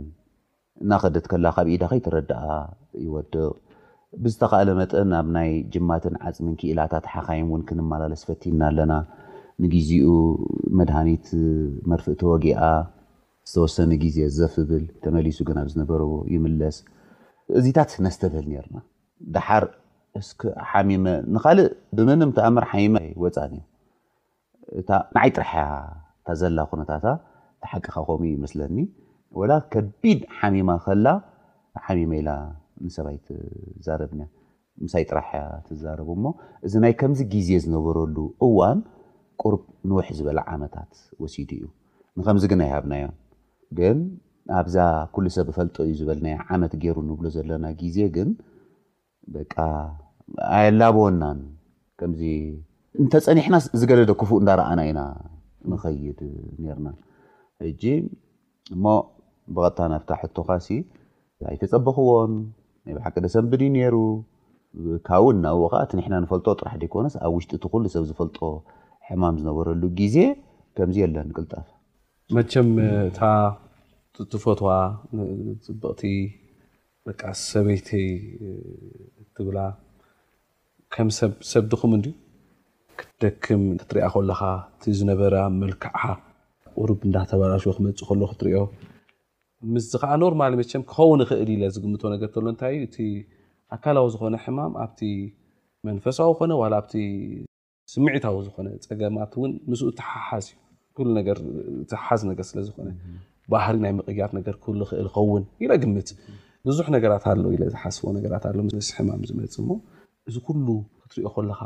እናከደት 0.84 1.25
ከላ 1.30 1.46
ካብ 1.56 1.66
ኢዳ 1.75 1.82
ከይተረድኣ 1.92 2.40
ይወድቕ 3.04 3.34
ብዝተካለ 4.23 4.69
መጠን 4.79 5.11
ኣብ 5.19 5.26
ናይ 5.37 5.50
ጅማትን 5.73 6.14
ዓፅሚን 6.29 6.55
ክእላታት 6.61 7.05
ሓካይ 7.12 7.40
እውን 7.43 7.62
ክንመላለስ 7.69 8.23
ፈቲና 8.29 8.61
ኣለና 8.71 8.93
ንግዜኡ 9.64 10.09
መድሃኒት 10.79 11.26
መርፍእቲ 11.90 12.21
ወጊኣ 12.33 12.61
ዝተወሰነ 13.50 13.93
ግዜ 14.05 14.19
ዘፍ 14.38 14.55
ብል 14.71 14.85
ተመሊሱ 15.05 15.38
ግን 15.49 15.59
ኣብ 15.62 15.69
ዝነበርዎ 15.75 16.12
ይምለስ 16.35 16.76
እዚታት 17.61 17.93
ነስተብህል 18.07 18.49
ነርና 18.55 18.76
ዳሓር 19.37 19.64
ንካእ 21.37 21.59
ብምንም 21.97 22.31
ተኣምር 22.37 22.64
ሓ 22.73 22.79
ወፃን 23.25 23.52
እንዓይ 24.81 25.31
ጥራሓያ 25.37 25.67
እታ 26.23 26.29
ዘላ 26.40 26.59
ኩነታት 26.71 27.05
ተሓቂኻ 27.64 27.97
ከም 28.09 28.23
ይመስለኒ 28.35 28.76
ላ 29.50 29.59
ከቢድ 29.73 30.21
ሓሚማ 30.38 30.71
ከላ 30.85 31.07
ሓሚመ 31.87 32.12
ኢላ 32.21 32.31
ንሰባይ 32.87 33.16
ዛረብኒ 33.87 34.20
ምሳይ 34.84 35.04
ጥራሕያ 35.10 35.40
ትዛረቡ 35.66 36.08
ሞ 36.25 36.26
እዚ 36.66 36.75
ናይ 36.84 36.92
ከምዚ 37.00 37.20
ግዜ 37.32 37.49
ዝነበረሉ 37.64 38.16
እዋን 38.46 38.78
ቁርብ 39.42 39.62
ንውሕ 39.90 40.06
ዝበለ 40.18 40.38
ዓመታት 40.54 40.92
ወሲዱ 41.22 41.50
እዩ 41.58 41.64
ንከምዚ 42.18 42.44
ግን 42.52 42.60
ኣይሃብናዮም 42.66 43.14
ግን 43.78 43.99
ኣብዛ 44.60 44.76
ኩሉ 45.14 45.26
ሰብ 45.37 45.49
ዝፈልጦ 45.52 45.76
እዩ 45.87 45.92
ዝበል 46.00 46.18
ናይ 46.26 46.34
ዓመት 46.54 46.72
ገይሩ 46.82 46.96
ንብሎ 47.08 47.26
ዘለና 47.37 47.66
ግዜ 47.80 47.99
ግን 48.16 48.30
ኣየላብናን 50.58 51.40
ከምዚ 52.00 52.22
እንተፀኒሕና 53.02 53.56
ዝገደደ 53.80 54.12
ክፉ 54.22 54.30
እንዳረኣና 54.42 54.80
ኢና 54.90 55.00
ንኸይድ 55.72 56.20
ነርና 56.64 56.88
እጂ 57.68 57.82
እሞ 58.75 58.84
ብቀጥታ 59.56 59.78
ናብካ 59.92 60.10
ሕቶኻሲ 60.22 60.66
ኣይተፀብኽዎን 61.52 62.32
ና 62.88 62.92
ብሓቂ 62.96 63.14
ደ 63.25 63.28
ሰንብዲ 63.34 63.62
ነሩ 63.76 63.94
ካብ 65.06 65.20
እውን 65.25 65.37
ናዎከዓ 65.44 65.78
እቲ 65.84 65.92
ኒሕና 65.99 66.14
ንፈልጦ 66.25 66.46
ጥራሕ 66.60 66.75
ዘይኮነስ 66.82 67.14
ኣብ 67.26 67.32
ውሽጢ 67.37 67.50
እቲኩሉ 67.58 67.82
ሰብ 67.94 68.04
ዝፈልጦ 68.08 68.38
ሕማም 69.08 69.34
ዝነበረሉ 69.40 69.82
ግዜ 70.00 70.16
ከምዚ 70.76 70.96
የለን 71.02 71.26
ንቅልጠፍ 71.30 71.66
መቸምእታ 72.37 73.20
ጥፈትዋ 74.32 74.68
ፅብቕቲ 75.66 76.02
ሰበይተይ 77.49 78.06
ትብላ 79.34 79.58
ከምሰብድኹም 80.94 81.92
ክትደክም 83.00 83.62
ክትሪያ 83.80 84.06
ከለካ 84.14 84.40
እ 84.90 84.94
ዝነበረ 85.00 85.34
መልክዕ 85.60 85.96
ቁሩብ 86.78 86.99
እንዳተባላሽዎ 87.08 87.72
ክመፅእ 87.76 88.06
ከሎ 88.08 88.22
ክትሪኦ 88.32 88.62
ምስ 89.75 89.87
ከዓ 90.02 90.12
ኖርማ 90.21 90.43
መቸም 90.61 90.83
ክኸውን 90.90 91.21
ይኽእል 91.25 91.50
ዝግም 91.76 91.93
ገር 92.23 92.29
ከሎ 92.35 92.45
ንታይእዩ 92.52 92.83
እ 93.05 93.07
ኣካላዊ 93.76 94.07
ዝኮነ 94.14 94.35
ሕማም 94.45 94.73
ኣብቲ 94.85 95.00
መንፈሳዊ 95.88 96.29
ኮነ 96.40 96.52
ኣብ 96.81 96.87
ስምዒታዊ 97.93 98.37
ዝኮነ 98.47 98.67
ፀገማት 98.90 99.33
ን 99.50 99.52
ስ 99.81 99.83
ትሓሓዝዩሓዝ 99.99 102.21
ነገ 102.31 102.38
ስለዝኮ 102.50 102.79
ባህሪ 103.52 103.76
ናይ 103.85 103.93
ምያር 103.99 104.31
ነገ 104.38 104.47
ህክእል 104.57 104.81
ኸውን 105.14 105.45
ኢ 105.64 105.67
ግምት 105.83 106.09
ብዙሕ 106.69 106.87
ነገራት 106.97 107.25
ኣ 107.31 107.33
ዝሓስ 107.75 107.97
ት 108.45 108.47
ሕማም 108.97 109.23
ዝመፅ 109.31 109.55
እዚ 110.29 110.37
ሉ 110.67 110.69
ክትሪኦ 111.05 111.29
ከለካ 111.37 111.61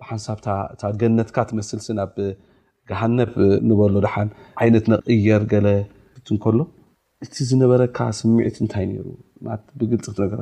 ብሓንሳብእ 0.00 0.46
ገነትካ 1.02 1.36
ትመስል 1.50 1.80
ስ 1.86 1.88
ናብ 1.98 2.16
ሃነብ 3.00 3.32
ንበሎ 3.68 3.94
ድሓን 4.06 4.28
ዓይነት 4.62 4.84
ንየር 4.92 5.42
ገለ 5.52 5.66
ንከሎ 6.34 6.58
እቲ 7.24 7.34
ዝነበረካ 7.50 7.98
ስምዒት 8.18 8.56
እንታይ 8.62 8.84
ይሩ 8.94 9.04
ብግልፂ 9.78 10.04
ክትነር 10.14 10.40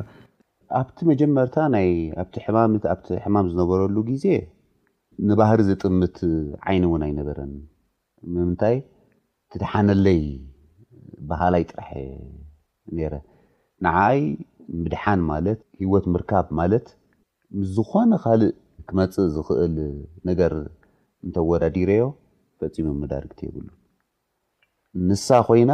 ኣብቲ 0.79 0.97
መጀመርታ 1.11 1.57
ኣቲ 2.93 3.11
ሕማም 3.25 3.45
ዝነበረሉ 3.53 3.97
ግዜ 4.09 4.25
ንባህሪ 5.29 5.61
ዘጥምት 5.69 6.17
ዓይኒ 6.69 6.83
እውን 6.89 7.03
ኣይነበረን 7.07 7.53
ንምንታይ 8.33 8.77
ትድሓነለይ 9.53 10.21
ባህላይ 11.31 11.63
ጥራሕ 11.71 11.91
ነረ 12.97 13.15
ንዓይ 13.87 14.21
ምድሓን 14.83 15.21
ማለት 15.31 15.61
ሂወት 15.83 16.05
ምርካብ 16.15 16.47
ማለት 16.61 16.87
ምስዝኮነ 17.59 18.13
ካልእ 18.25 18.53
ክመፅእ 18.89 19.29
ዝኽእል 19.35 19.77
ነገር 20.29 20.53
እንተወዳዲሮዮ 21.27 22.05
ፈፂሞ 22.61 22.89
መዳርግቲ 23.03 23.41
የብሉ 23.47 23.67
ንሳ 25.09 25.29
ኮይና 25.49 25.73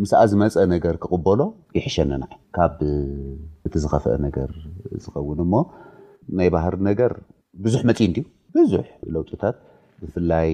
ምስኣ 0.00 0.18
ዝመፀአ 0.30 0.64
ነገር 0.72 0.94
ክቕበሎ 1.02 1.40
ይሕሸኒና 1.76 2.24
ካብ 2.56 2.74
እቲ 3.66 3.74
ዝኸፈአ 3.84 4.14
ነገር 4.26 4.50
ዝኸውን 5.04 5.38
እሞ 5.44 5.52
ናይ 6.38 6.48
ባህር 6.54 6.74
ነገር 6.88 7.12
ብዙሕ 7.64 7.80
መፂን 7.88 8.12
ድዩ 8.16 8.24
ብዙሕ 8.58 8.84
ለውጡታት 9.16 9.56
ብፍላይ 10.02 10.50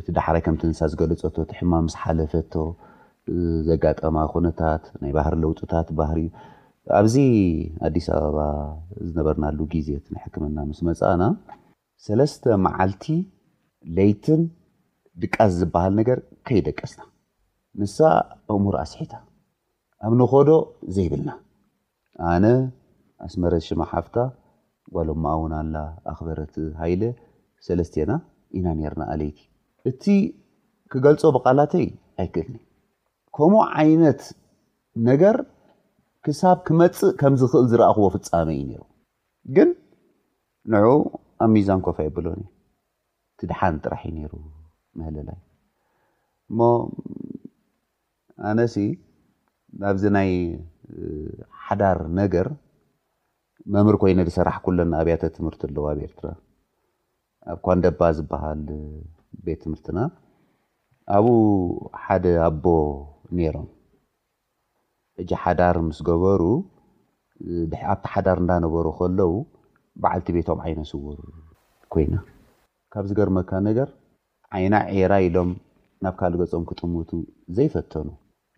እቲ 0.00 0.06
ዳሕራይ 0.18 0.42
ከምት 0.46 0.62
እንሳ 0.70 0.80
ዝገለፀ 0.92 1.22
እቲ 1.44 1.50
ሕማ 1.60 1.72
ምስ 1.86 1.94
ሓለፈቶ 2.02 2.52
ዘጋጠማ 3.70 4.16
ኩነታት 4.34 4.82
ናይ 5.02 5.12
ባህር 5.16 5.34
ለውጡታት 5.44 5.88
ባህር 6.00 6.18
እዩ 6.24 6.28
ኣብዚ 6.98 7.16
ኣዲስ 7.86 8.06
ኣበባ 8.16 8.38
ዝነበርናሉ 9.08 9.58
ግዜት 9.74 10.04
ንሕክምና 10.14 10.56
ምስ 10.68 10.78
መፃእና 10.88 11.22
ሰለስተ 12.06 12.44
መዓልቲ 12.66 13.06
ለይትን 13.96 14.42
ድቃስ 15.24 15.50
ዝበሃል 15.60 15.92
ነገር 16.00 16.18
ከይደቀስና 16.48 17.02
ንሳ 17.80 17.96
ኣእሙር 18.52 18.74
ኣስሒታ 18.84 19.12
ኣብ 20.06 20.12
ንኮዶ 20.20 20.50
ዘይብልና 20.96 21.30
ኣነ 22.32 22.44
ኣስመረ 23.26 23.52
ሽማ 23.66 23.80
ሓፍታ 23.90 24.16
ጓሎማኣ 24.96 25.34
ውን 25.42 25.52
ኣላ 25.60 25.76
ኣክበረት 26.10 26.54
ሃይለ 26.80 27.02
ሰለስተና 27.66 28.10
ኢና 28.58 28.66
ነርና 28.80 29.02
ኣለይቲ 29.12 29.38
እቲ 29.90 30.04
ክገልፆ 30.92 31.22
ብቓላተይ 31.36 31.86
ኣይክእልኒ 32.22 32.54
ከምኡ 33.38 33.60
ዓይነት 33.80 34.20
ነገር 35.08 35.36
ክሳብ 36.26 36.58
ክመፅእ 36.68 37.10
ከም 37.20 37.34
ዝኽእል 37.40 37.66
ዝረእኽዎ 37.72 38.06
ፍፃመ 38.14 38.48
እዩ 38.58 38.62
ነይሩ 38.70 38.82
ግን 39.56 39.68
ንዕኡ 40.74 40.94
ኣብ 41.44 41.50
ሚዛን 41.54 41.80
ኮፋ 41.86 41.96
የብሎን 42.06 42.40
እ 42.44 42.48
ትድሓን 43.40 43.74
ጥራሕ 43.84 44.00
እዩ 44.08 44.12
ነይሩ 44.18 44.32
መህለላዩ 44.98 45.38
ኣነሲ 48.48 48.74
ናብዚ 49.82 50.04
ናይ 50.16 50.30
ሓዳር 51.66 51.98
ነገር 52.20 52.46
መምር 53.74 53.94
ኮይነ 54.02 54.18
ዝሰራሕ 54.28 54.56
ኩለና 54.66 54.92
ኣብያተ 55.02 55.22
ትምህርቲ 55.36 55.62
ኣለዋ 55.68 55.84
ኣብ 55.92 56.00
ኤርትራ 56.06 56.26
ኣብ 57.52 57.58
ኳ 57.66 57.74
ንደባ 57.78 58.00
ዝበሃል 58.16 58.60
ቤት 59.46 59.58
ትምህርትና 59.64 59.98
ኣብኡ 61.16 61.34
ሓደ 62.04 62.24
ኣቦ 62.46 62.66
ኔይሮም 63.38 63.68
እጂ 65.22 65.30
ሓዳር 65.44 65.76
ምስ 65.88 65.98
ገበሩ 66.08 66.42
ኣብቲ 67.92 68.04
ሓዳር 68.14 68.38
እንዳነበሩ 68.44 68.86
ከለው 69.00 69.32
ባዓልቲ 70.04 70.28
ቤቶም 70.36 70.60
ዓይነ 70.66 70.78
ስውር 70.92 71.18
ኮይና 71.94 72.14
ካብዝገርመካ 72.92 73.50
ነገር 73.68 73.88
ዓይና 74.56 74.74
ዒራ 75.00 75.12
ኢሎም 75.28 75.50
ናብ 76.04 76.14
ካል 76.20 76.32
ገፆም 76.42 76.64
ክጥምቱ 76.70 77.10
ዘይፈተኑ 77.58 78.06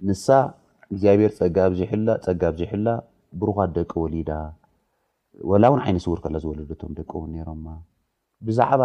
ንሳ 0.06 0.26
እግዚኣብሔር 0.92 1.30
ፀፀጋ 1.38 1.56
ብ 1.72 1.74
ዝሕላ 2.58 2.88
ብሩኻት 3.40 3.70
ደቂ 3.78 3.90
ወሊዳ 4.02 4.30
ወላ 5.50 5.64
ውን 5.72 5.80
ዓይነት 5.84 6.04
ውር 6.10 6.20
ከ 6.24 6.26
ዝወለደቶም 6.42 6.92
ደቂ 6.98 7.10
ውን 7.22 7.32
ሮ 7.46 7.50
ብዛዕባ 8.46 8.82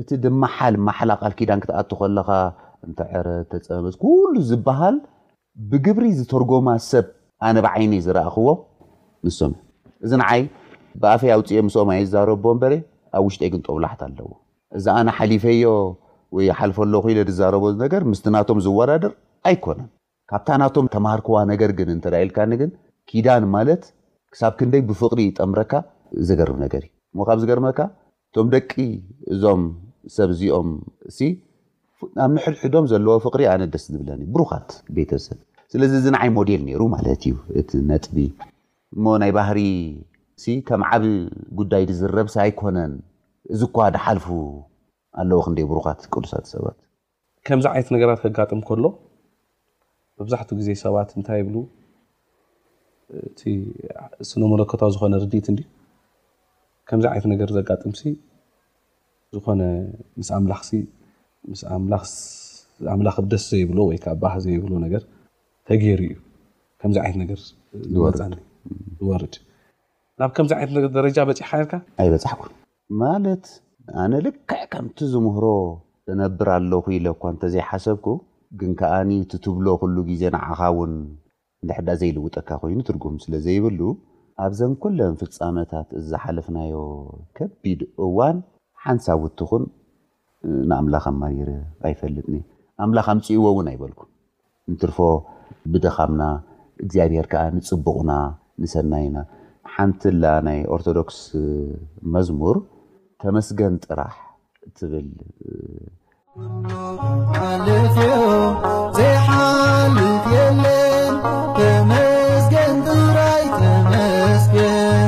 እቲ 0.00 0.08
ድማሓል 0.24 0.74
ማሓል 0.86 1.10
ቃል 1.20 1.32
ኪዳን 1.38 1.60
ክትኣት 1.62 1.90
ከለካ 2.00 2.30
እ 2.86 2.92
ዕረ 3.18 3.28
ተፀምት 3.52 3.94
ሉ 4.32 4.42
ዝበሃል 4.50 4.96
ብግብሪ 5.70 6.04
ዝተርጎማ 6.18 6.68
ሰብ 6.90 7.06
ኣነ 7.48 7.56
ብዓይነ 7.66 7.92
ዝረእኽዎ 8.06 8.48
ንስም 9.26 9.52
እዚ 10.06 10.12
ንዓይ 10.22 10.42
ብኣፈይ 11.00 11.32
ኣውፅኦ 11.36 11.60
ምስኦም 11.66 11.88
የ 11.96 12.00
ዝዛረቦ 12.06 12.44
በረ 12.62 12.72
ኣብ 13.16 13.22
ውሽጢ 13.28 13.42
ይግን 13.46 13.62
ጠብላሕት 13.66 14.00
ኣለዎ 14.08 14.28
እዛ 14.78 14.86
ኣነ 15.00 15.08
ሓሊፈዮ 15.18 15.66
ወይ 16.36 16.48
ሓልፈሎ 16.60 16.94
ኮ 17.06 17.14
ዛረቦ 17.40 17.64
ነገር 17.84 18.02
ምስ 18.10 18.20
ናቶም 18.36 18.58
ዝወዳደር 18.66 19.12
ኣይኮነን 19.50 19.80
ካብታ 20.30 20.48
ናቶም 20.60 20.86
ተማሃርክዋ 20.94 21.36
ነገር 21.50 21.70
ግን 21.78 21.88
እንተዳ 21.94 22.14
ኢልካኒግን 22.26 22.70
ኪዳን 23.10 23.44
ማለት 23.56 23.82
ክሳብ 24.34 24.52
ክንደይ 24.60 24.82
ብፍቅሪ 24.88 25.20
ይጠምረካ 25.28 25.72
ዘገርብ 26.28 26.56
ነገር 26.64 26.82
እዩ 26.88 27.18
ሞ 27.18 27.26
ካብ 27.28 27.38
ዝገርመካ 27.42 27.78
እቶም 28.28 28.48
ደቂ 28.54 28.72
እዞም 29.34 29.62
ሰብ 30.16 30.30
እዚኦም 30.34 30.70
እ 31.28 31.28
ኣብንሕድሕዶም 32.24 32.86
ዘለዎ 32.92 33.14
ፍቅሪ 33.26 33.42
ኣነት 33.52 33.70
ደስ 33.74 33.84
ዝብለን 33.92 34.20
እ 34.24 34.28
ብሩኻት 34.34 34.70
ቤተሰብ 34.96 35.38
ስለዚ 35.72 35.92
እዚ 36.00 36.06
ንዓይ 36.16 36.28
ሞደል 36.38 36.60
ነይሩ 36.68 36.82
ማለት 36.96 37.22
እዩ 37.30 37.36
እቲ 37.60 37.70
ነጥቢ 37.90 38.18
እሞ 38.96 39.04
ናይ 39.22 39.32
ባህሪ 39.38 39.60
ከም 40.68 40.82
ዓብ 40.92 41.04
ጉዳይ 41.60 41.82
ድዝረብሰ 41.90 42.34
ኣይኮነን 42.46 42.92
እዚኳ 43.54 43.76
ድሓልፉ 43.94 44.26
ኣለዉ 45.20 45.40
ክንደይ 45.46 45.66
ብሩኻት 45.72 46.00
ቅዱሳት 46.12 46.46
ሰባት 46.52 46.76
ከምዚ 47.48 47.64
ዓይነት 47.72 47.90
ነገራት 47.94 48.20
ከጋጥም 48.24 48.60
ከሎ 48.68 48.84
መብዛሕትኡ 50.20 50.54
ግዜ 50.60 50.68
ሰባት 50.84 51.08
እንታይ 51.16 51.40
ብ 51.46 51.48
እ 53.28 53.30
ስነመለከታዊ 54.28 54.88
ዝኮነ 54.94 55.14
ርድኢት 55.22 55.46
እን 55.50 55.56
ከምዚ 56.88 57.04
ዓይነት 57.10 57.26
ነገር 57.32 57.48
ዘጋጥምሲ 57.56 58.00
ዝኾነ 59.34 59.60
ምስ 60.20 60.28
ኣምላኽኣምላኽ 60.38 63.16
ደስ 63.32 63.44
ዘይብሎ 63.52 63.78
ወይዓ 63.90 64.04
ህ 64.34 64.36
ዘይብሎ 64.44 64.72
ነገር 64.86 65.02
ተገይሩ 65.68 66.00
እዩ 66.10 66.14
ከዚ 66.80 66.94
ዓይነት 67.04 67.30
ዝዝወርድ 67.84 69.34
ናብ 70.20 70.30
ከምዚ 70.36 70.50
ዓይነት 70.58 70.84
ረጃ 71.06 71.18
በፅሕካር 71.30 71.82
ኣይ 72.02 72.08
በፅሕኩ 72.14 72.40
ማለት 73.02 73.44
ኣነ 74.02 74.12
ልክዕ 74.26 74.60
ከምቲ 74.72 74.98
ዝምህሮ 75.12 75.44
ዝነብር 76.08 76.48
ኣለኹ 76.56 76.84
ኢለኳ 76.96 77.22
እንተዘይሓሰብኩ 77.34 78.04
ግን 78.60 78.70
ከዓኒ 78.80 79.10
እትትብሎ 79.22 79.66
ኩሉ 79.80 79.96
ግዜ 80.10 80.22
ንዓኻ 80.36 80.58
እውን 80.72 80.92
ንዳሕዳ 81.68 81.88
ዘይልውጠካ 82.00 82.48
ኮይኑ 82.62 82.78
ትርጉም 82.88 83.14
ስለ 83.24 83.32
ዘይብሉ 83.46 83.80
ኣብዘን 84.44 84.72
ኩለም 84.82 85.12
ፍልፃነታት 85.20 85.88
እዝሓለፍናዮ 85.98 86.74
ከቢድ 87.36 87.80
እዋን 88.06 88.36
ሓንሳብ 88.84 89.20
ውትኹን 89.26 89.64
ንኣምላኽ 90.70 91.04
ማኒር 91.22 91.48
ኣይፈልጥኒ 91.88 92.34
ኣምላኽምፅእዎ 92.84 93.44
እውን 93.52 93.68
ኣይበልኩም 93.72 94.10
እንትርፎ 94.70 94.98
ብደኻምና 95.72 96.22
እግዚኣብሔር 96.84 97.26
ከዓ 97.32 97.42
ንፅቡቕና 97.56 98.10
ንሰናይና 98.62 99.18
ሓንቲ 99.74 100.02
ላ 100.22 100.26
ናይ 100.48 100.58
ኦርቶዶክስ 100.74 101.18
መዝሙር 102.16 102.56
ተመስገን 103.22 103.74
ጥራሕ 103.86 104.14
ትብል 104.78 105.08
ለትዮዘይሓል 107.66 108.24
የለን 110.32 111.14
ተመስገን 111.56 112.74
ጥራይ 112.88 113.46
ተመስንመንመንራይ 113.60 115.06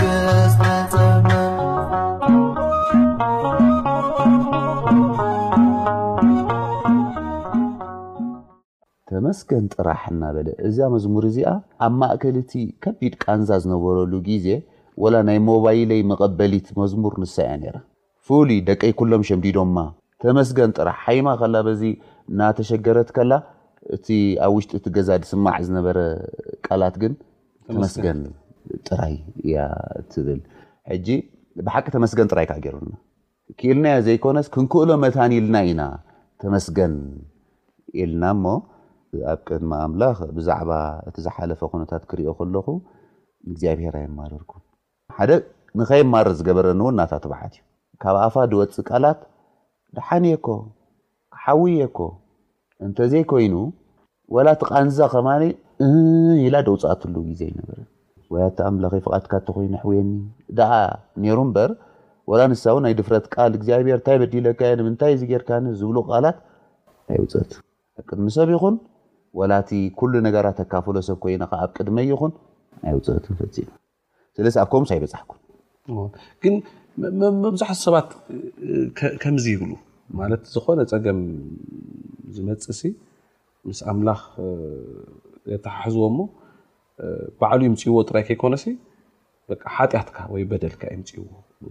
ገፀመ 0.00 1.28
ተመስገን 9.10 9.64
ጥራሕ 9.76 10.00
እናበለ 10.14 10.48
እዛያ 10.70 10.88
መዝሙር 10.96 11.24
እዚኣ 11.30 11.52
ኣብ 11.88 11.94
ማእከል 12.00 12.36
እቲ 12.44 12.52
ከቢድ 12.86 13.14
ቃንዛ 13.24 13.48
ዝነበረሉ 13.66 14.12
ጊዜ 14.30 14.46
ናይ 15.28 15.38
ሞባይለይ 15.48 16.00
መቀበሊት 16.10 16.66
መዝሙር 16.80 17.12
ንሳ 17.22 17.36
እያ 17.56 17.72
ሉይ 18.48 18.58
ደቀይ 18.68 18.92
ሎም 19.12 19.22
ሸዲ 19.28 19.44
ዶማ 19.56 19.78
ተመስገን 20.22 20.70
ጥራ 20.78 20.88
ሃይማ 21.04 21.28
ናተሸገረት 22.40 23.08
ከላ 23.16 23.32
እ 24.16 24.18
ኣብ 24.46 24.52
ውሽጢ 24.56 24.72
ቲ 24.84 24.88
ገዛ 24.96 25.10
ስማዕ 25.30 25.56
ዝነበረ 25.66 25.98
ቃላት 26.66 26.96
ግን 27.02 27.12
ተመስገ 27.68 28.04
ጥራይ 28.88 29.14
ብሓቂ 31.66 31.86
ተመስገን 31.96 32.28
ጥራይ 32.32 32.46
ካ 32.50 32.54
ገርና 32.64 32.92
ክእልና 33.60 33.86
ዘይኮነ 34.06 34.38
ክንክእሎ 34.54 34.90
መታን 35.04 35.32
ልና 35.44 35.56
ኢና 35.70 35.82
ተመስገን 36.44 36.94
ኢልና 38.02 38.24
ኣብ 39.32 39.40
ቀድማ 39.48 39.72
ላ 40.02 40.10
ብዛባ 40.38 40.70
እቲ 41.10 41.16
ዝሓለፈ 41.26 41.60
ነታት 41.82 42.04
ክሪኦ 42.12 42.34
ለኹ 42.56 42.66
ግኣብሄርርኩ 43.60 44.52
ሓደ 45.18 45.32
ንከይማር 45.78 46.26
ዝገበረኒእውን 46.38 46.94
እናታተበዓት 46.94 47.52
እዩ 47.56 47.60
ካብ 48.02 48.16
ኣፋ 48.24 48.34
ድወፅእ 48.52 48.84
ቃላት 48.90 49.20
ድሓኒየኮ 49.96 50.46
ክሓዊየኮ 51.34 51.98
እንተዘይ 52.86 53.24
ኮይኑ 53.30 53.54
ወላቲ 54.34 54.60
ቓንዛ 54.70 54.98
ከማ 55.14 55.28
ኢላ 56.46 56.54
ደውፃኣትሉ 56.66 57.14
ግዜ 57.30 57.40
ዩነበረ 57.52 57.78
ወያቲ 58.34 58.58
ኣምላኪ 58.68 58.94
ፍቃድካ 59.06 59.32
እተኮይኑ 59.42 59.72
ኣሕየኒ 59.80 60.10
ደኣ 60.58 60.72
ሩ 61.38 61.40
በር 61.56 61.70
ላ 62.38 62.42
ንሳው 62.50 62.76
ናይ 62.84 62.92
ድፍረት 62.98 63.24
ቃል 63.34 63.52
እግዚኣብሄር 63.58 63.96
እንታይ 64.00 64.18
በዲለካ 64.22 64.60
ንምንታይእ 64.80 65.18
ዚጌርካ 65.22 65.48
ዝብሉ 65.80 65.96
ቃላት 66.10 66.38
ት 67.06 67.32
ኣብ 67.42 67.48
ቅድሚ 68.08 68.26
ሰብ 68.36 68.50
ይኹን 68.56 68.76
ወላቲ 69.40 69.70
ኩሉ 69.98 70.12
ነገራት 70.28 70.56
ተካፍሎ 70.62 70.96
ሰብ 71.08 71.18
ኮይና 71.26 71.42
ኣብ 71.64 71.70
ቅድመኹን 71.78 72.32
ፅትፈ 73.08 73.40
ስለዚ 74.36 74.54
ኣከም 74.64 74.84
ኣይበፅሕኩግን 74.94 76.54
መብዛሕት 77.44 77.78
ሰባት 77.86 78.08
ከምዚ 79.22 79.44
ይብሉ 79.54 79.70
ማት 80.18 80.42
ዝኮነ 80.54 80.80
ፀገም 80.92 81.18
ዝመፅእ 82.36 82.92
ምስ 83.68 83.80
ኣምላኽ 83.90 84.22
የተሓሕዝዎ 85.52 86.04
ሞ 86.18 86.28
ባዕሉዩምፅይዎ 87.42 87.96
ጥራይ 88.08 88.24
ከይኮነ 88.28 88.54
ሓጢኣትካ 89.76 90.16
ወይ 90.32 90.42
በደልካ 90.50 90.82
ፅዎ 91.10 91.24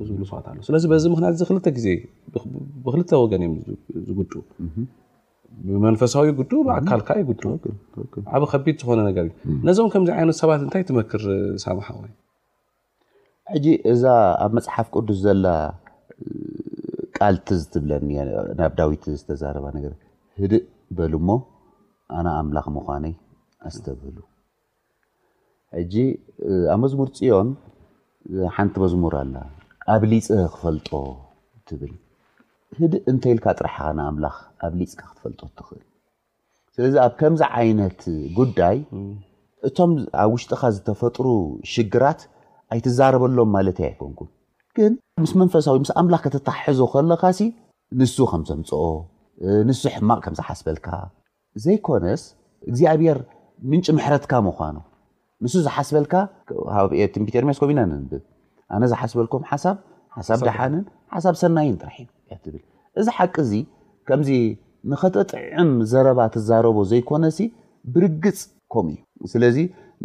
ዝብሰባት 0.07 0.45
ኣ 0.51 0.61
ስለዚ 0.69 0.83
በዚ 0.91 1.03
ምክንያት 1.13 1.35
ዚ 1.39 1.43
ክልተ 1.49 1.65
ዜ 1.85 1.93
ብክልተ 2.85 3.11
ወገን 3.23 3.43
እዮ 3.47 3.53
ዝጉ 4.07 4.31
ብመንፈሳዊ 5.67 6.27
ጉ 6.39 6.49
ብኣካልካ 6.67 7.09
ይጉ 7.21 7.29
ብ 7.43 8.49
ከቢድ 8.51 8.75
ዝኮነ 8.81 8.99
ነገርእዩ 9.09 9.33
ነዞም 9.67 9.91
ከምዚ 9.93 10.09
ይነ 10.23 10.31
ሰባት 10.41 10.61
እንታይ 10.65 10.83
ትመክር 10.89 11.23
ሰማሓወ 11.63 12.01
ሕጂ 13.53 13.67
እዛ 13.91 14.03
ኣብ 14.45 14.51
መፅሓፍ 14.57 14.87
ቅዱስ 14.95 15.17
ዘላ 15.25 15.45
ቃልቲ 17.17 17.47
ዝትብለኒ 17.61 18.09
ናብ 18.59 18.71
ዳዊት 18.79 19.03
ዝተዛረባ 19.19 19.65
ነ 19.75 19.79
ህድእ 20.41 20.65
በሉ 20.97 21.13
ሞ 21.27 21.37
ኣነ 22.17 22.27
ኣምላኽ 22.41 22.65
ምኳነ 22.77 23.05
ኣስተብህሉ 23.67 24.17
ጂ 25.93 26.05
ኣብ 26.73 26.79
መዝሙር 26.83 27.09
ፅዮን 27.17 27.49
ሓንቲ 28.55 28.75
መዝሙር 28.85 29.13
ኣላ 29.23 29.35
ኣብ 29.93 30.01
ሊፀ 30.11 30.27
ክፈልጦ 30.53 30.89
ትብል 31.67 31.93
ድእ 32.93 33.03
እንተይ 33.11 33.31
ኢልካ 33.35 33.47
ጥራሕካ 33.59 33.85
ንኣምላኽ 33.99 34.35
ኣብ 34.65 34.73
ሊፅካ 34.79 35.01
ክትፈልጦ 35.11 35.41
ትኽእል 35.59 35.83
ስለዚ 36.75 36.95
ኣብ 37.05 37.13
ከምዚ 37.19 37.41
ዓይነት 37.59 38.01
ጉዳይ 38.39 38.77
እቶም 39.67 39.91
ኣብ 40.23 40.29
ውሽጢኻ 40.35 40.61
ዝተፈጥሩ 40.75 41.25
ሽግራት 41.73 42.19
ኣይ 42.73 42.79
ትዛረበሎም 42.85 43.49
ማለት 43.55 43.77
ይኮንኩም 43.85 44.29
ግን 44.77 44.91
ምስ 45.23 45.31
መንፈሳዊ 45.41 45.75
ምስ 45.83 45.91
ኣምላኽ 46.01 46.21
ከተታሕዞ 46.25 46.79
ከለካ 46.93 47.23
ንሱ 47.99 48.15
ከም 48.31 48.41
ዘምፅኦ 48.49 48.81
ንሱ 49.67 49.81
ሕማቅ 49.95 50.19
ከም 50.25 50.33
ዝሓስበልካ 50.39 50.87
ዘይኮነስ 51.63 52.23
እግዚኣብሔር 52.69 53.17
ምንጭ 53.71 53.87
ምሕረትካ 53.97 54.33
ምኳኑ 54.47 54.75
ንሱ 55.43 55.53
ዝሓስበልካ 55.67 56.13
ብትንርሜስኮም 57.27 57.69
ኢና 57.73 57.81
ብ 58.11 58.21
ኣነ 58.77 58.83
ዝሓስበልም 58.93 59.59
ድሓንን 60.47 60.83
ሓሳብ 61.15 61.35
ሰናይን 61.41 61.75
ጥራሕዩ 61.81 62.07
እዚ 63.01 63.07
ሓቂ 63.17 63.35
እዚ 63.47 63.53
ከምዚ 64.07 64.29
ንኸጠጥዕም 64.91 65.71
ዘረባ 65.91 66.19
ትዛረቦ 66.33 66.77
ዘይኮነ 66.91 67.25
ብርግፅ 67.93 68.39
ከም 68.73 68.87
እዩ 69.21 69.27
ስለዚ 69.33 69.57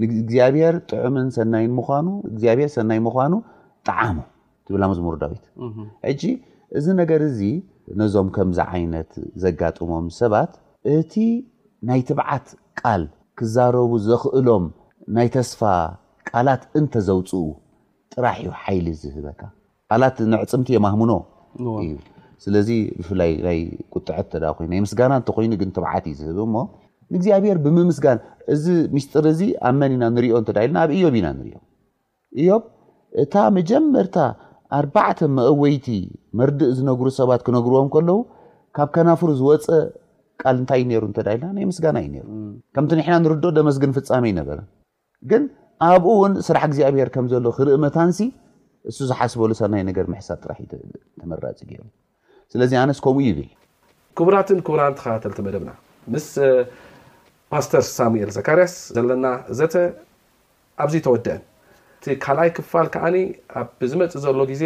ንእግዚኣብሔር 0.03 0.77
ጥዑምን 0.91 1.27
ሰናይ 1.37 1.67
ኑ 2.07 2.09
እግዚኣብሔር 2.31 2.71
ሰናይ 2.77 2.99
ምኳኑ 3.07 3.35
ጣዓሙ 3.89 4.17
ትብልመዝሙሩ 4.69 5.15
ዳዊት 5.23 5.45
ሕጂ 6.09 6.23
እዚ 6.79 6.87
ነገር 7.01 7.21
እዚ 7.31 7.41
ነዞም 8.01 8.29
ከምዚ 8.37 8.59
ዓይነት 8.77 9.11
ዘጋጥሞም 9.45 10.07
ሰባት 10.21 10.53
እቲ 10.95 11.13
ናይ 11.89 12.01
ትብዓት 12.09 12.47
ቃል 12.81 13.03
ክዛረቡ 13.39 13.93
ዘኽእሎም 14.07 14.65
ናይ 15.17 15.29
ተስፋ 15.37 15.61
ቃላት 16.31 16.63
እንተዘውፅኡ 16.81 17.45
ጥራሕ 18.15 18.37
እዩ 18.43 18.51
ሓይሊ 18.63 18.87
ዝህበካ 19.03 19.41
ካላት 19.91 20.17
ንዕፅምቲ 20.33 20.69
የማህሙኖ 20.77 21.13
እዩ 21.85 21.93
ስለዚ 22.45 22.69
ብፍላይ 22.99 23.33
ናይ 23.47 23.59
ቁጥዐት 23.95 24.27
ተ 24.33 24.51
ኮይኑ 24.57 24.69
ናይ 24.75 24.81
ምስጋና 24.85 25.13
እንተኮይኑ 25.21 25.53
ግን 25.63 25.69
ትብዓት 25.77 26.05
እዩ 26.11 26.15
ዝህብ 26.21 26.39
ሞ 26.55 26.63
ንእግዚኣብሄር 27.13 27.59
ብምምስጋን 27.65 28.19
እዚ 28.55 28.65
ሚስጢር 28.97 29.27
እ 29.31 29.49
ኣብ 29.69 29.75
መን 29.81 29.93
ኢና 29.97 30.05
ንሪኦ 30.17 30.35
እተዳልና 30.45 30.77
ኣብ 30.87 30.91
እዮብ 30.97 31.15
ኢና 31.21 31.29
ኦ 31.61 31.63
እዮ 32.43 32.49
እታ 33.23 33.35
መጀመርታ 33.57 34.17
ኣርባዕተ 34.79 35.19
መወይቲ 35.39 35.89
መርድእ 36.39 36.73
ዝነግሩ 36.79 37.07
ሰባት 37.19 37.43
ክነግርዎም 37.47 37.89
ከለው 37.95 38.19
ካብ 38.77 38.89
ከናፉር 38.95 39.31
ዝወፀ 39.41 39.67
ል 40.55 40.59
ንታይሩ 40.63 41.03
ልና 41.17 41.45
ናይ 41.57 41.65
ምስጋናእዩ 41.71 42.15
ከም 42.77 42.85
ና 43.01 43.13
ንር 43.25 43.33
ደመስግን 43.59 43.93
ፍፃመ 43.99 44.25
ነበረ 44.41 44.59
ግ 45.31 45.35
ኣብኡውን 45.89 46.33
ስራሕ 46.47 46.63
እግዚኣብሔር 46.71 47.09
ከዘሎ 47.15 47.47
ክርኢ 47.59 47.77
መታንሲ 47.85 48.19
እሱ 48.91 48.99
ዝሓስበሉ 49.11 49.51
ሰናይነር 49.63 50.09
ሕሳ 50.21 50.31
ራተመራፅ 50.51 51.61
ስለዚ 52.53 52.73
ኣነስ 52.83 52.99
ከምኡ 53.05 53.25
ይብል 53.29 53.47
ቡራትን 54.27 54.59
ቡራ 54.67 54.81
ተተደብና 55.25 55.71
ማስተር 57.55 57.83
ሳሙኤል 57.97 58.31
ዘካርያስ 58.37 58.73
ዘለና 58.97 59.27
ዘተ 59.59 59.75
ኣብዚ 60.85 60.95
ተወድአን 61.07 61.43
እቲ 61.99 62.05
ካልይ 62.25 62.51
ክፋል 62.57 62.87
ከዓ 62.95 63.05
ኣብዝመፅእ 63.61 64.15
ዘሎ 64.25 64.39
ግዜ 64.51 64.63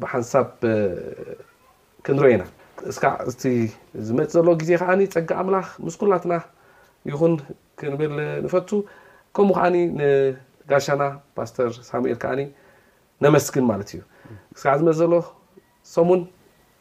ብሓንሳብ 0.00 0.48
ክንሪኢና 2.06 2.42
እዓ 2.90 3.02
ዝመፅእ 4.08 4.30
ዘሎ 4.36 4.48
ግዜ 4.60 4.70
ከዓ 4.82 4.90
ፀጊ 5.14 5.30
ኣምላኽ 5.40 5.66
ምስኩላናትና 5.86 6.34
ይኹን 7.10 7.34
ክንብል 7.80 8.14
ንፈቱ 8.44 8.70
ከምኡ 9.38 9.54
ከዓ 9.58 9.66
ንጋሻና 9.74 11.02
ፓስተር 11.38 11.70
ሳሙኤል 11.90 12.18
ከዓ 12.24 12.32
ነመስግን 13.26 13.64
ማለት 13.72 13.88
እዩ 13.94 14.00
እስ 14.56 14.62
ዝመፅእ 14.78 14.98
ዘሎ 15.00 15.14
ሰሙን 15.96 16.22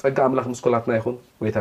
ፀጋ 0.04 0.18
ኣምላክ 0.30 0.46
መስኩላትና 0.54 0.92
ይን 1.00 1.18
ወይታ 1.44 1.58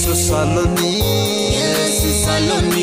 sesaleniلn 0.00 2.79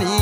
ن 0.00 0.21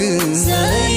نز 0.00 0.91